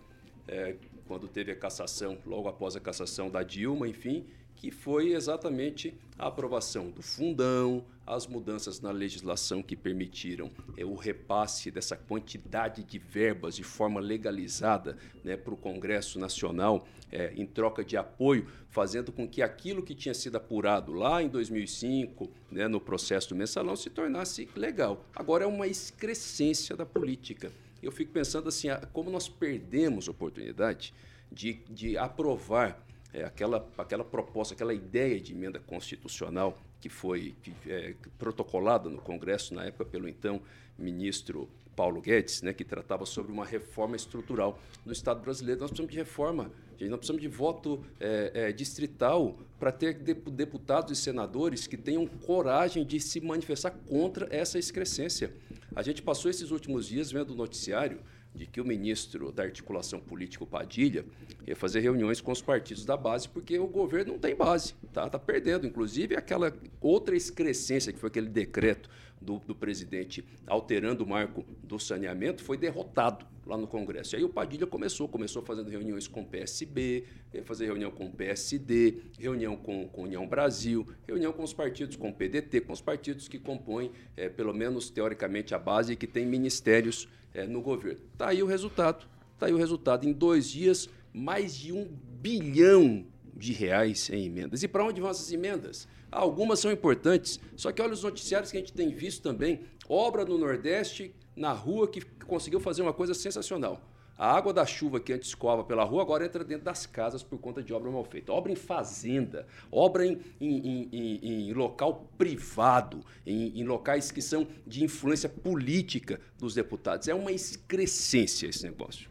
[0.47, 0.75] é,
[1.05, 4.25] quando teve a cassação, logo após a cassação da Dilma, enfim,
[4.63, 10.95] que foi exatamente a aprovação do fundão, as mudanças na legislação que permitiram é, o
[10.95, 17.45] repasse dessa quantidade de verbas de forma legalizada né, para o Congresso Nacional é, em
[17.45, 22.65] troca de apoio, fazendo com que aquilo que tinha sido apurado lá em 2005, né,
[22.69, 25.05] no processo do mensalão, se tornasse legal.
[25.13, 27.51] Agora é uma excrescência da política.
[27.81, 30.93] Eu fico pensando assim, como nós perdemos oportunidade
[31.29, 32.81] de, de aprovar
[33.13, 38.97] é, aquela, aquela proposta, aquela ideia de emenda constitucional que foi que, é, protocolada no
[38.97, 40.41] Congresso na época pelo então
[40.77, 45.61] ministro Paulo Guedes, né, que tratava sobre uma reforma estrutural do Estado brasileiro.
[45.61, 50.97] Nós precisamos de reforma, gente, nós precisamos de voto é, é, distrital para ter deputados
[50.97, 55.33] e senadores que tenham coragem de se manifestar contra essa excrescência.
[55.75, 57.99] A gente passou esses últimos dias vendo o noticiário
[58.35, 61.05] de que o ministro da articulação política, Padilha,
[61.45, 65.09] ia fazer reuniões com os partidos da base, porque o governo não tem base, tá,
[65.09, 65.67] tá perdendo.
[65.67, 68.89] Inclusive, aquela outra excrescência, que foi aquele decreto
[69.21, 74.15] do, do presidente alterando o marco do saneamento, foi derrotado lá no Congresso.
[74.15, 77.03] E aí o Padilha começou, começou fazendo reuniões com o PSB,
[77.43, 82.09] fazer reunião com o PSD, reunião com, com União Brasil, reunião com os partidos, com
[82.09, 86.07] o PDT, com os partidos que compõem, é, pelo menos teoricamente, a base e que
[86.07, 88.01] tem ministérios é, no governo.
[88.13, 89.05] Está aí o resultado.
[89.33, 90.07] Está aí o resultado.
[90.07, 91.85] Em dois dias, mais de um
[92.21, 93.05] bilhão
[93.35, 94.63] de reais em emendas.
[94.63, 95.87] E para onde vão essas emendas?
[96.11, 99.61] Algumas são importantes, só que olha os noticiários que a gente tem visto também.
[99.89, 103.81] Obra no Nordeste, na rua, que conseguiu fazer uma coisa sensacional.
[104.17, 107.39] A água da chuva que antes escova pela rua agora entra dentro das casas por
[107.39, 108.31] conta de obra mal feita.
[108.31, 114.83] Obra em fazenda, obra em, em, em, em local privado, em, locais que são de
[114.83, 117.07] influência política dos deputados.
[117.07, 119.09] É uma excrescência esse negócio.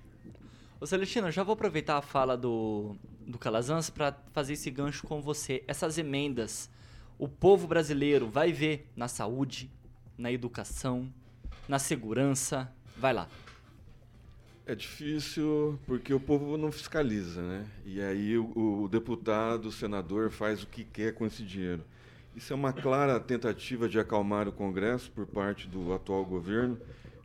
[0.81, 2.97] Ô Celestino, já vou aproveitar a fala do,
[3.27, 5.65] do Calazans para fazer esse gancho com você.
[5.67, 6.71] Essas emendas,
[7.19, 9.69] o povo brasileiro vai ver na saúde,
[10.17, 11.13] na educação,
[11.69, 12.73] na segurança.
[12.97, 13.29] Vai lá.
[14.65, 17.67] É difícil porque o povo não fiscaliza, né?
[17.85, 21.83] E aí o, o, deputado, o senador faz o que quer com esse dinheiro.
[22.37, 26.79] Isso é uma clara tentativa de acalmar o Congresso por parte do atual governo,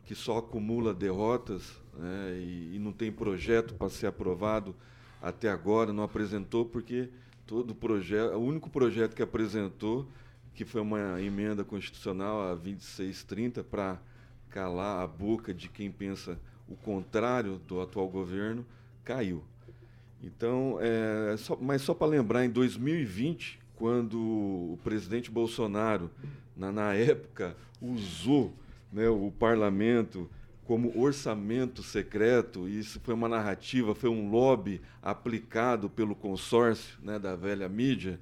[0.04, 2.38] que só acumula derrotas né?
[2.40, 4.74] e, e não tem projeto para ser aprovado
[5.22, 7.08] até agora, não apresentou porque
[7.46, 10.08] todo projeto, o único projeto que apresentou,
[10.54, 14.00] que foi uma emenda constitucional a 2630 para
[14.50, 16.36] calar a boca de quem pensa
[16.68, 18.64] o contrário do atual governo,
[19.04, 19.42] caiu.
[20.22, 26.10] Então, é, só, mas só para lembrar, em 2020, quando o presidente Bolsonaro,
[26.56, 28.52] na, na época, usou
[28.92, 30.28] né, o parlamento
[30.66, 37.18] como orçamento secreto, e isso foi uma narrativa, foi um lobby aplicado pelo consórcio né,
[37.18, 38.20] da velha mídia,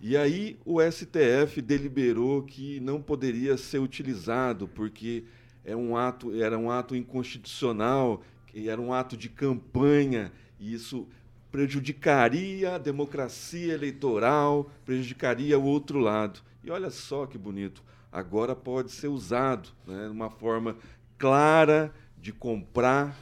[0.00, 5.24] e aí o STF deliberou que não poderia ser utilizado, porque
[5.68, 8.22] é um ato, era um ato inconstitucional,
[8.54, 11.06] era um ato de campanha E isso
[11.52, 16.40] prejudicaria a democracia eleitoral, prejudicaria o outro lado.
[16.64, 20.76] E olha só que bonito, agora pode ser usado, né, uma forma
[21.16, 23.16] clara de comprar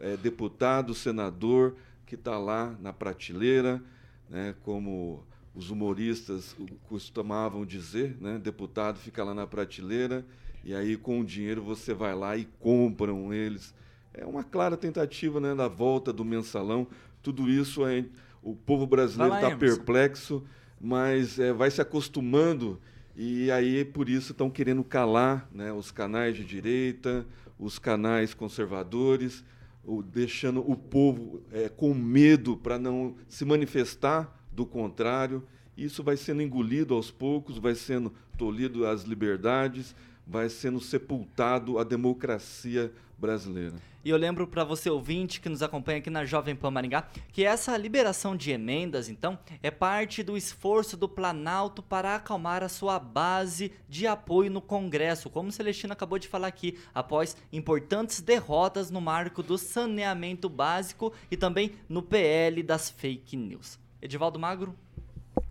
[0.00, 1.76] é, deputado, senador
[2.06, 3.82] que está lá na prateleira,
[4.28, 5.24] né, como
[5.54, 6.56] os humoristas
[6.88, 10.24] costumavam dizer, né, deputado fica lá na prateleira
[10.64, 13.74] e aí com o dinheiro você vai lá e compram eles.
[14.14, 16.86] É uma clara tentativa né, da volta do mensalão.
[17.22, 18.04] Tudo isso é,
[18.42, 20.44] o povo brasileiro está perplexo,
[20.80, 22.80] mas é, vai se acostumando
[23.14, 27.26] e aí por isso estão querendo calar né, os canais de direita,
[27.58, 29.44] os canais conservadores,
[29.84, 35.42] o, deixando o povo é, com medo para não se manifestar do contrário.
[35.76, 39.94] Isso vai sendo engolido aos poucos, vai sendo tolhido as liberdades,
[40.26, 43.74] vai sendo sepultado a democracia brasileira.
[44.04, 47.44] E eu lembro para você ouvinte que nos acompanha aqui na Jovem Pan Maringá que
[47.44, 52.98] essa liberação de emendas, então, é parte do esforço do Planalto para acalmar a sua
[52.98, 58.90] base de apoio no Congresso, como o Celestino acabou de falar aqui, após importantes derrotas
[58.90, 63.78] no marco do saneamento básico e também no PL das fake news.
[64.00, 64.74] Edivaldo Magro?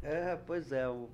[0.01, 1.07] É, pois é, o,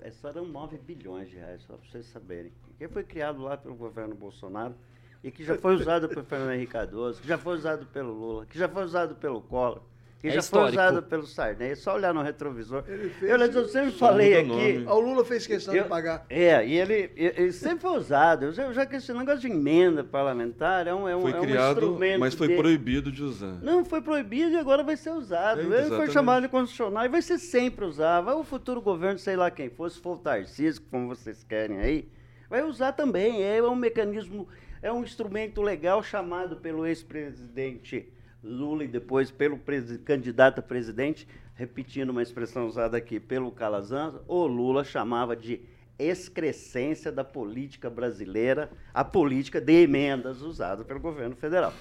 [0.00, 2.52] é, eram 9 bilhões de reais, só para vocês saberem.
[2.78, 4.74] Que foi criado lá pelo governo Bolsonaro
[5.22, 8.46] e que já foi usado pelo Fernando Henrique Cardoso, que já foi usado pelo Lula,
[8.46, 9.80] que já foi usado pelo Collor,
[10.20, 10.74] que é já histórico.
[10.74, 12.84] foi usado pelo Sarney, é só olhar no retrovisor.
[13.22, 14.84] eu, eu sempre falei aqui.
[14.88, 16.26] O Lula fez questão eu, de pagar.
[16.28, 18.46] É, e ele, ele sempre foi usado.
[18.46, 21.40] Eu já que esse negócio de emenda parlamentar é um, é um, foi é um
[21.40, 22.20] criado, instrumento.
[22.20, 22.56] Mas foi de...
[22.56, 23.58] proibido de usar.
[23.62, 25.60] Não, foi proibido e agora vai ser usado.
[25.72, 28.24] É, ele foi chamado de constitucional e vai ser sempre usado.
[28.24, 31.78] Vai o futuro governo, sei lá quem for, se for o Tarcísio, como vocês querem
[31.78, 32.08] aí,
[32.48, 33.42] vai usar também.
[33.42, 34.48] É um mecanismo,
[34.82, 39.58] é um instrumento legal chamado pelo ex-presidente Lula e depois pelo
[40.04, 45.60] candidato a presidente, repetindo uma expressão usada aqui pelo Calazans, o Lula chamava de
[45.98, 51.72] excrescência da política brasileira, a política de emendas usada pelo governo federal.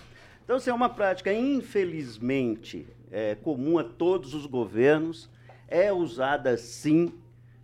[0.44, 5.30] Então, assim, é uma prática, infelizmente, é, comum a todos os governos,
[5.68, 7.14] é usada sim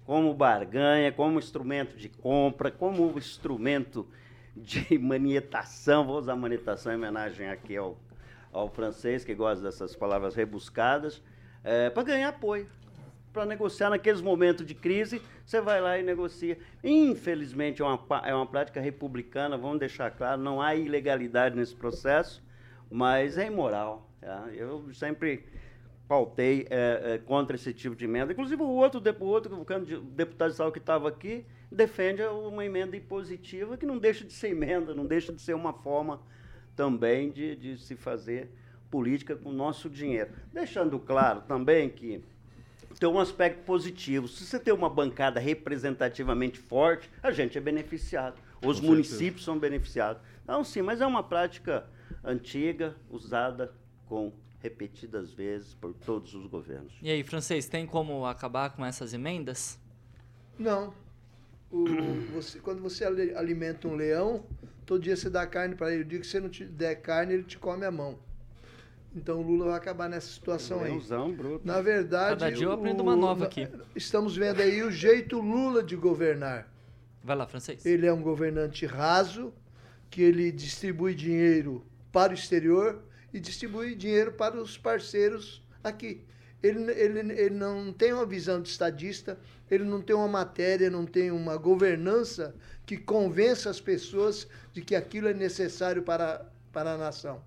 [0.05, 4.07] como barganha, como instrumento de compra, como instrumento
[4.55, 7.97] de manietação, vou usar manietação em homenagem aqui ao
[8.53, 11.21] ao francês, que gosta dessas palavras rebuscadas,
[11.63, 12.67] é, para ganhar apoio.
[13.33, 16.55] Para negociar naqueles momentos de crise, você vai lá e negocia.
[16.83, 22.43] Infelizmente, é uma, é uma prática republicana, vamos deixar claro, não há ilegalidade nesse processo,
[22.91, 24.07] mas é imoral.
[24.21, 24.47] Tá?
[24.53, 25.47] Eu sempre
[26.07, 28.33] pautei é, é, contra esse tipo de emenda.
[28.33, 33.77] Inclusive, o outro, o outro o deputado estadual que estava aqui defende uma emenda impositiva
[33.77, 36.21] que não deixa de ser emenda, não deixa de ser uma forma
[36.75, 38.51] também de, de se fazer
[38.89, 40.31] política com o nosso dinheiro.
[40.51, 42.23] Deixando claro também que
[42.99, 44.27] tem um aspecto positivo.
[44.27, 48.35] Se você tem uma bancada representativamente forte, a gente é beneficiado.
[48.63, 49.45] Os com municípios certeza.
[49.45, 50.21] são beneficiados.
[50.43, 51.85] Então, sim, mas é uma prática
[52.23, 53.73] antiga, usada
[54.07, 54.31] com
[54.64, 56.93] repetidas vezes por todos os governos.
[57.01, 59.78] E aí, francês, tem como acabar com essas emendas?
[60.57, 60.93] Não.
[61.70, 61.84] O,
[62.34, 64.45] você, quando você alimenta um leão,
[64.86, 66.03] todo dia você dá carne para ele.
[66.03, 68.18] O dia que você não te der carne, ele te come a mão.
[69.14, 70.97] Então o Lula vai acabar nessa situação aí.
[71.36, 71.68] Bruto.
[71.68, 72.39] Na verdade.
[72.39, 73.68] Cada dia eu aprendo o, uma nova aqui.
[73.93, 76.72] Estamos vendo aí o jeito Lula de governar.
[77.22, 77.86] Vai lá, francês.
[77.86, 79.53] Ele é um governante raso,
[80.09, 83.03] que ele distribui dinheiro para o exterior
[83.34, 86.23] e distribui dinheiro para os parceiros aqui.
[86.61, 89.38] Ele, ele, ele não tem uma visão de estadista,
[89.69, 92.55] ele não tem uma matéria, não tem uma governança
[92.86, 97.43] que convença as pessoas de que aquilo é necessário para, para a nação.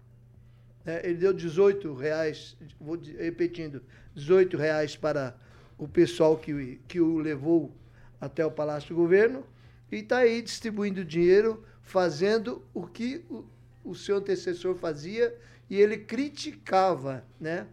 [0.84, 3.82] É, ele deu 18 reais, vou repetindo,
[4.14, 5.36] 18 reais para
[5.78, 7.74] o pessoal que, que o levou
[8.20, 9.44] até o Palácio do Governo
[9.90, 13.44] e está aí distribuindo dinheiro, fazendo o que o,
[13.84, 15.34] o seu antecessor fazia
[15.68, 17.66] e ele criticava, né?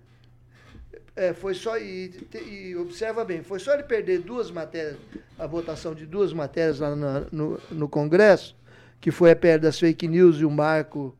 [1.15, 1.77] É, foi só.
[1.77, 4.97] E, e, observa bem, foi só ele perder duas matérias,
[5.37, 8.55] a votação de duas matérias lá no, no, no Congresso,
[8.99, 11.15] que foi a PL das fake news e o marco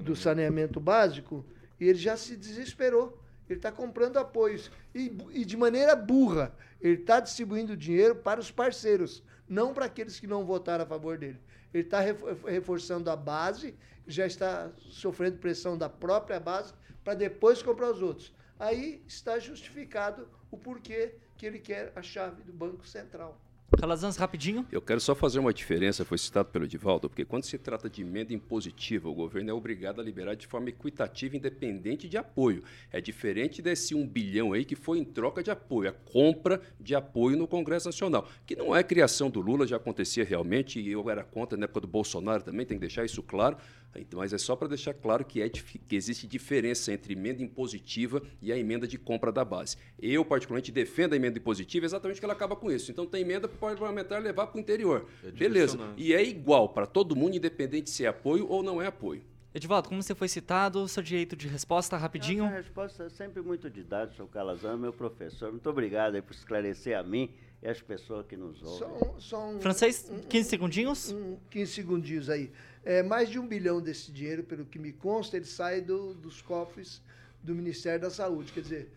[0.00, 1.44] do saneamento básico,
[1.80, 3.20] e ele já se desesperou.
[3.48, 4.70] Ele está comprando apoios.
[4.94, 10.20] E, e, de maneira burra, ele está distribuindo dinheiro para os parceiros, não para aqueles
[10.20, 11.38] que não votaram a favor dele.
[11.72, 12.00] Ele está
[12.46, 13.74] reforçando a base,
[14.06, 16.72] já está sofrendo pressão da própria base,
[17.04, 22.42] para depois comprar os outros aí está justificado o porquê que ele quer a chave
[22.42, 23.40] do Banco Central.
[23.76, 24.66] Calazans, rapidinho.
[24.72, 28.00] Eu quero só fazer uma diferença, foi citado pelo Edivaldo, porque quando se trata de
[28.00, 32.64] emenda impositiva, o governo é obrigado a liberar de forma equitativa, independente de apoio.
[32.90, 36.94] É diferente desse um bilhão aí que foi em troca de apoio, a compra de
[36.94, 41.08] apoio no Congresso Nacional, que não é criação do Lula, já acontecia realmente, e eu
[41.10, 43.58] era contra na época do Bolsonaro também, tem que deixar isso claro.
[43.96, 48.22] Então, mas é só para deixar claro que, é, que existe diferença entre emenda impositiva
[48.40, 49.76] e a emenda de compra da base.
[49.98, 52.90] Eu, particularmente, defendo a emenda impositiva exatamente que ela acaba com isso.
[52.92, 55.08] Então, tem emenda para o parlamentar levar para o interior.
[55.24, 55.78] É Beleza.
[55.96, 59.22] E é igual para todo mundo, independente se é apoio ou não é apoio.
[59.54, 62.44] Edivaldo, como você foi citado, seu direito de resposta, rapidinho.
[62.44, 65.50] A resposta é sempre muito didática, o Calazan, meu professor.
[65.50, 67.30] Muito obrigado aí por esclarecer a mim
[67.62, 68.78] e as pessoas que nos ouvem.
[68.78, 71.10] Só só um- Francês, 15 segundinhos.
[71.12, 72.52] um 15 segundinhos aí.
[72.88, 76.40] É, mais de um bilhão desse dinheiro, pelo que me consta, ele sai do- dos
[76.40, 77.02] cofres
[77.42, 78.50] do Ministério da Saúde.
[78.50, 78.92] Quer dizer,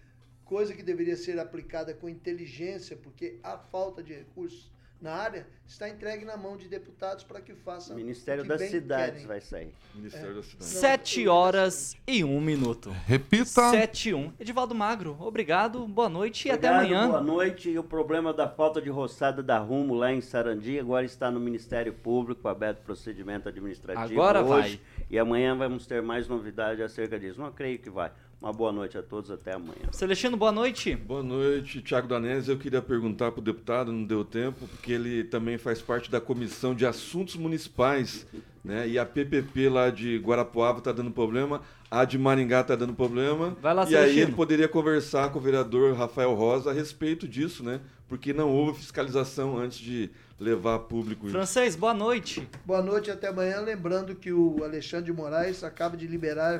[0.46, 4.72] coisa que deveria ser aplicada com inteligência, porque a falta de recursos
[5.02, 7.96] na área está entregue na mão de deputados para que façam.
[7.96, 9.28] Ministério o que das bem Cidades querem.
[9.28, 9.74] vai sair.
[9.96, 10.66] Ministério da Cidade.
[10.66, 12.92] 7 horas e 1 minuto.
[13.08, 13.72] Repita.
[13.72, 14.34] 7 e 1.
[14.40, 17.10] Edivaldo Magro, obrigado, boa noite e até Obrigado, amanhã.
[17.10, 17.70] Boa noite.
[17.70, 21.40] E o problema da falta de roçada da Rumo lá em Sarandi agora está no
[21.40, 24.78] Ministério Público, aberto procedimento administrativo Agora hoje.
[24.98, 25.06] vai.
[25.10, 27.42] E amanhã vamos ter mais novidade acerca disso.
[27.42, 28.12] Não creio que vai.
[28.42, 29.92] Uma boa noite a todos, até amanhã.
[29.92, 30.96] Celestino, boa noite.
[30.96, 32.50] Boa noite, Tiago Danese.
[32.50, 36.20] Eu queria perguntar para o deputado, não deu tempo, porque ele também faz parte da
[36.20, 38.26] Comissão de Assuntos Municipais,
[38.66, 38.88] né?
[38.88, 41.62] E a PPP lá de Guarapuava está dando problema,
[41.92, 43.56] a de Maringá está dando problema.
[43.62, 44.22] Vai lá, e aí Celestino.
[44.24, 47.80] ele poderia conversar com o vereador Rafael Rosa a respeito disso, né?
[48.10, 51.36] Porque não houve fiscalização antes de levar a público isso.
[51.36, 52.50] Francês, boa noite.
[52.66, 53.60] Boa noite até amanhã.
[53.60, 56.60] Lembrando que o Alexandre de Moraes acaba de liberar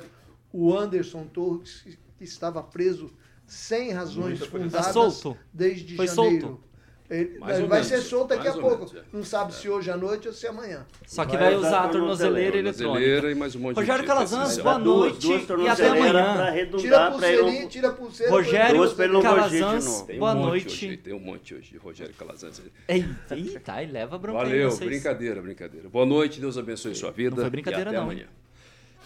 [0.54, 3.12] o Anderson Torres, que- estava preso
[3.48, 4.46] sem razões coisa.
[4.70, 5.38] fundadas Tá solto.
[5.54, 6.42] desde Foi janeiro.
[6.48, 6.72] solto.
[7.10, 8.78] Ele, ele vai menos, ser solto daqui a ou pouco.
[8.86, 9.04] menos, é.
[9.12, 10.86] Não sabe se hoje à noite ou se amanhã.
[11.06, 12.58] Só que Vai vai usar a tornozeleira.
[12.58, 13.30] eletrônica.
[13.30, 16.54] E mais um monte Rogério de Calazans, boa Duas- noite duas e até amanhã.
[16.78, 18.32] Tira a pulseirinha, tira a pulseira.
[18.32, 18.94] Rogério Duas
[19.24, 20.68] Calazans, boa noite.
[20.68, 22.62] Hoje, tem um monte hoje de Rogério Calazans.
[22.88, 24.90] Ei, Eita, e leva bronca Valeu, vocês.
[24.90, 25.90] brincadeira, brincadeira.
[25.90, 27.32] Boa noite, Deus abençoe sua vida.
[27.32, 28.04] Não foi brincadeira, e até não.
[28.06, 28.28] amanhã.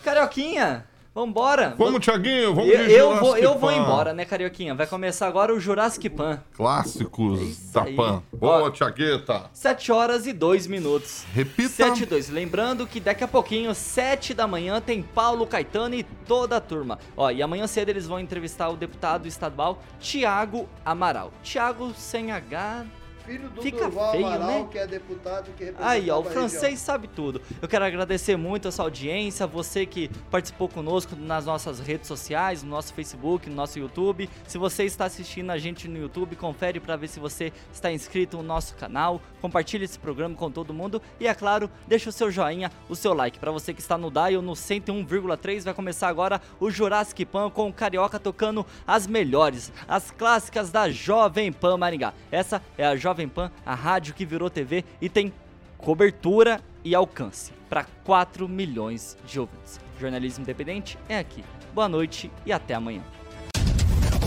[0.04, 0.86] Carioquinha,
[1.16, 1.74] vambora.
[1.78, 4.76] Vamos, Tiaguinho, vamos eu, eu vou, eu vou embora, né, Carioquinha?
[4.76, 6.42] Vai começar agora o Jurassic Pan.
[6.52, 7.86] Clássicos Isso da.
[7.86, 8.22] PAN.
[8.34, 9.50] Boa, Tiagueta.
[9.54, 11.24] 7 horas e 2 minutos.
[11.34, 11.70] Repita.
[11.70, 12.30] 7 e 2.
[12.30, 17.00] Lembrando que daqui a pouquinho, 7 da manhã, tem Paulo Caetano e toda a turma.
[17.16, 21.32] Ó, e amanhã cedo eles vão entrevistar o deputado estadual Tiago Amaral.
[21.42, 22.86] Tiago sem H.
[23.26, 24.68] Filho do Fica Durval feio, Amaral, né?
[24.72, 26.34] que é deputado que representa Aí, ó, o região.
[26.50, 27.42] francês sabe tudo.
[27.62, 32.62] Eu quero agradecer muito a sua audiência, você que participou conosco nas nossas redes sociais,
[32.64, 34.30] no nosso Facebook, no nosso YouTube.
[34.48, 38.38] Se você está assistindo a gente no YouTube, confere para ver se você está inscrito
[38.38, 39.22] no nosso canal.
[39.42, 43.14] Compartilhe esse programa com todo mundo e, é claro, deixa o seu joinha, o seu
[43.14, 43.40] like.
[43.40, 47.70] Para você que está no Dial no 101,3, vai começar agora o Jurassic Pan com
[47.70, 52.14] o Carioca tocando as melhores, as clássicas da Jovem Pan Maringá.
[52.32, 55.32] Essa é a Jovem Pan, a rádio que virou TV e tem
[55.78, 59.80] cobertura e alcance para 4 milhões de ouvintes.
[59.98, 61.42] Jornalismo independente é aqui.
[61.74, 63.02] Boa noite e até amanhã.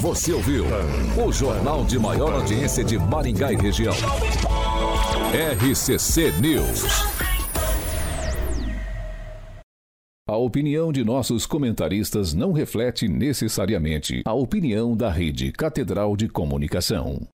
[0.01, 0.65] Você ouviu
[1.23, 3.95] o jornal de maior audiência de Maringá e região.
[5.35, 6.85] RCC News.
[10.27, 17.29] A opinião de nossos comentaristas não reflete necessariamente a opinião da Rede Catedral de Comunicação.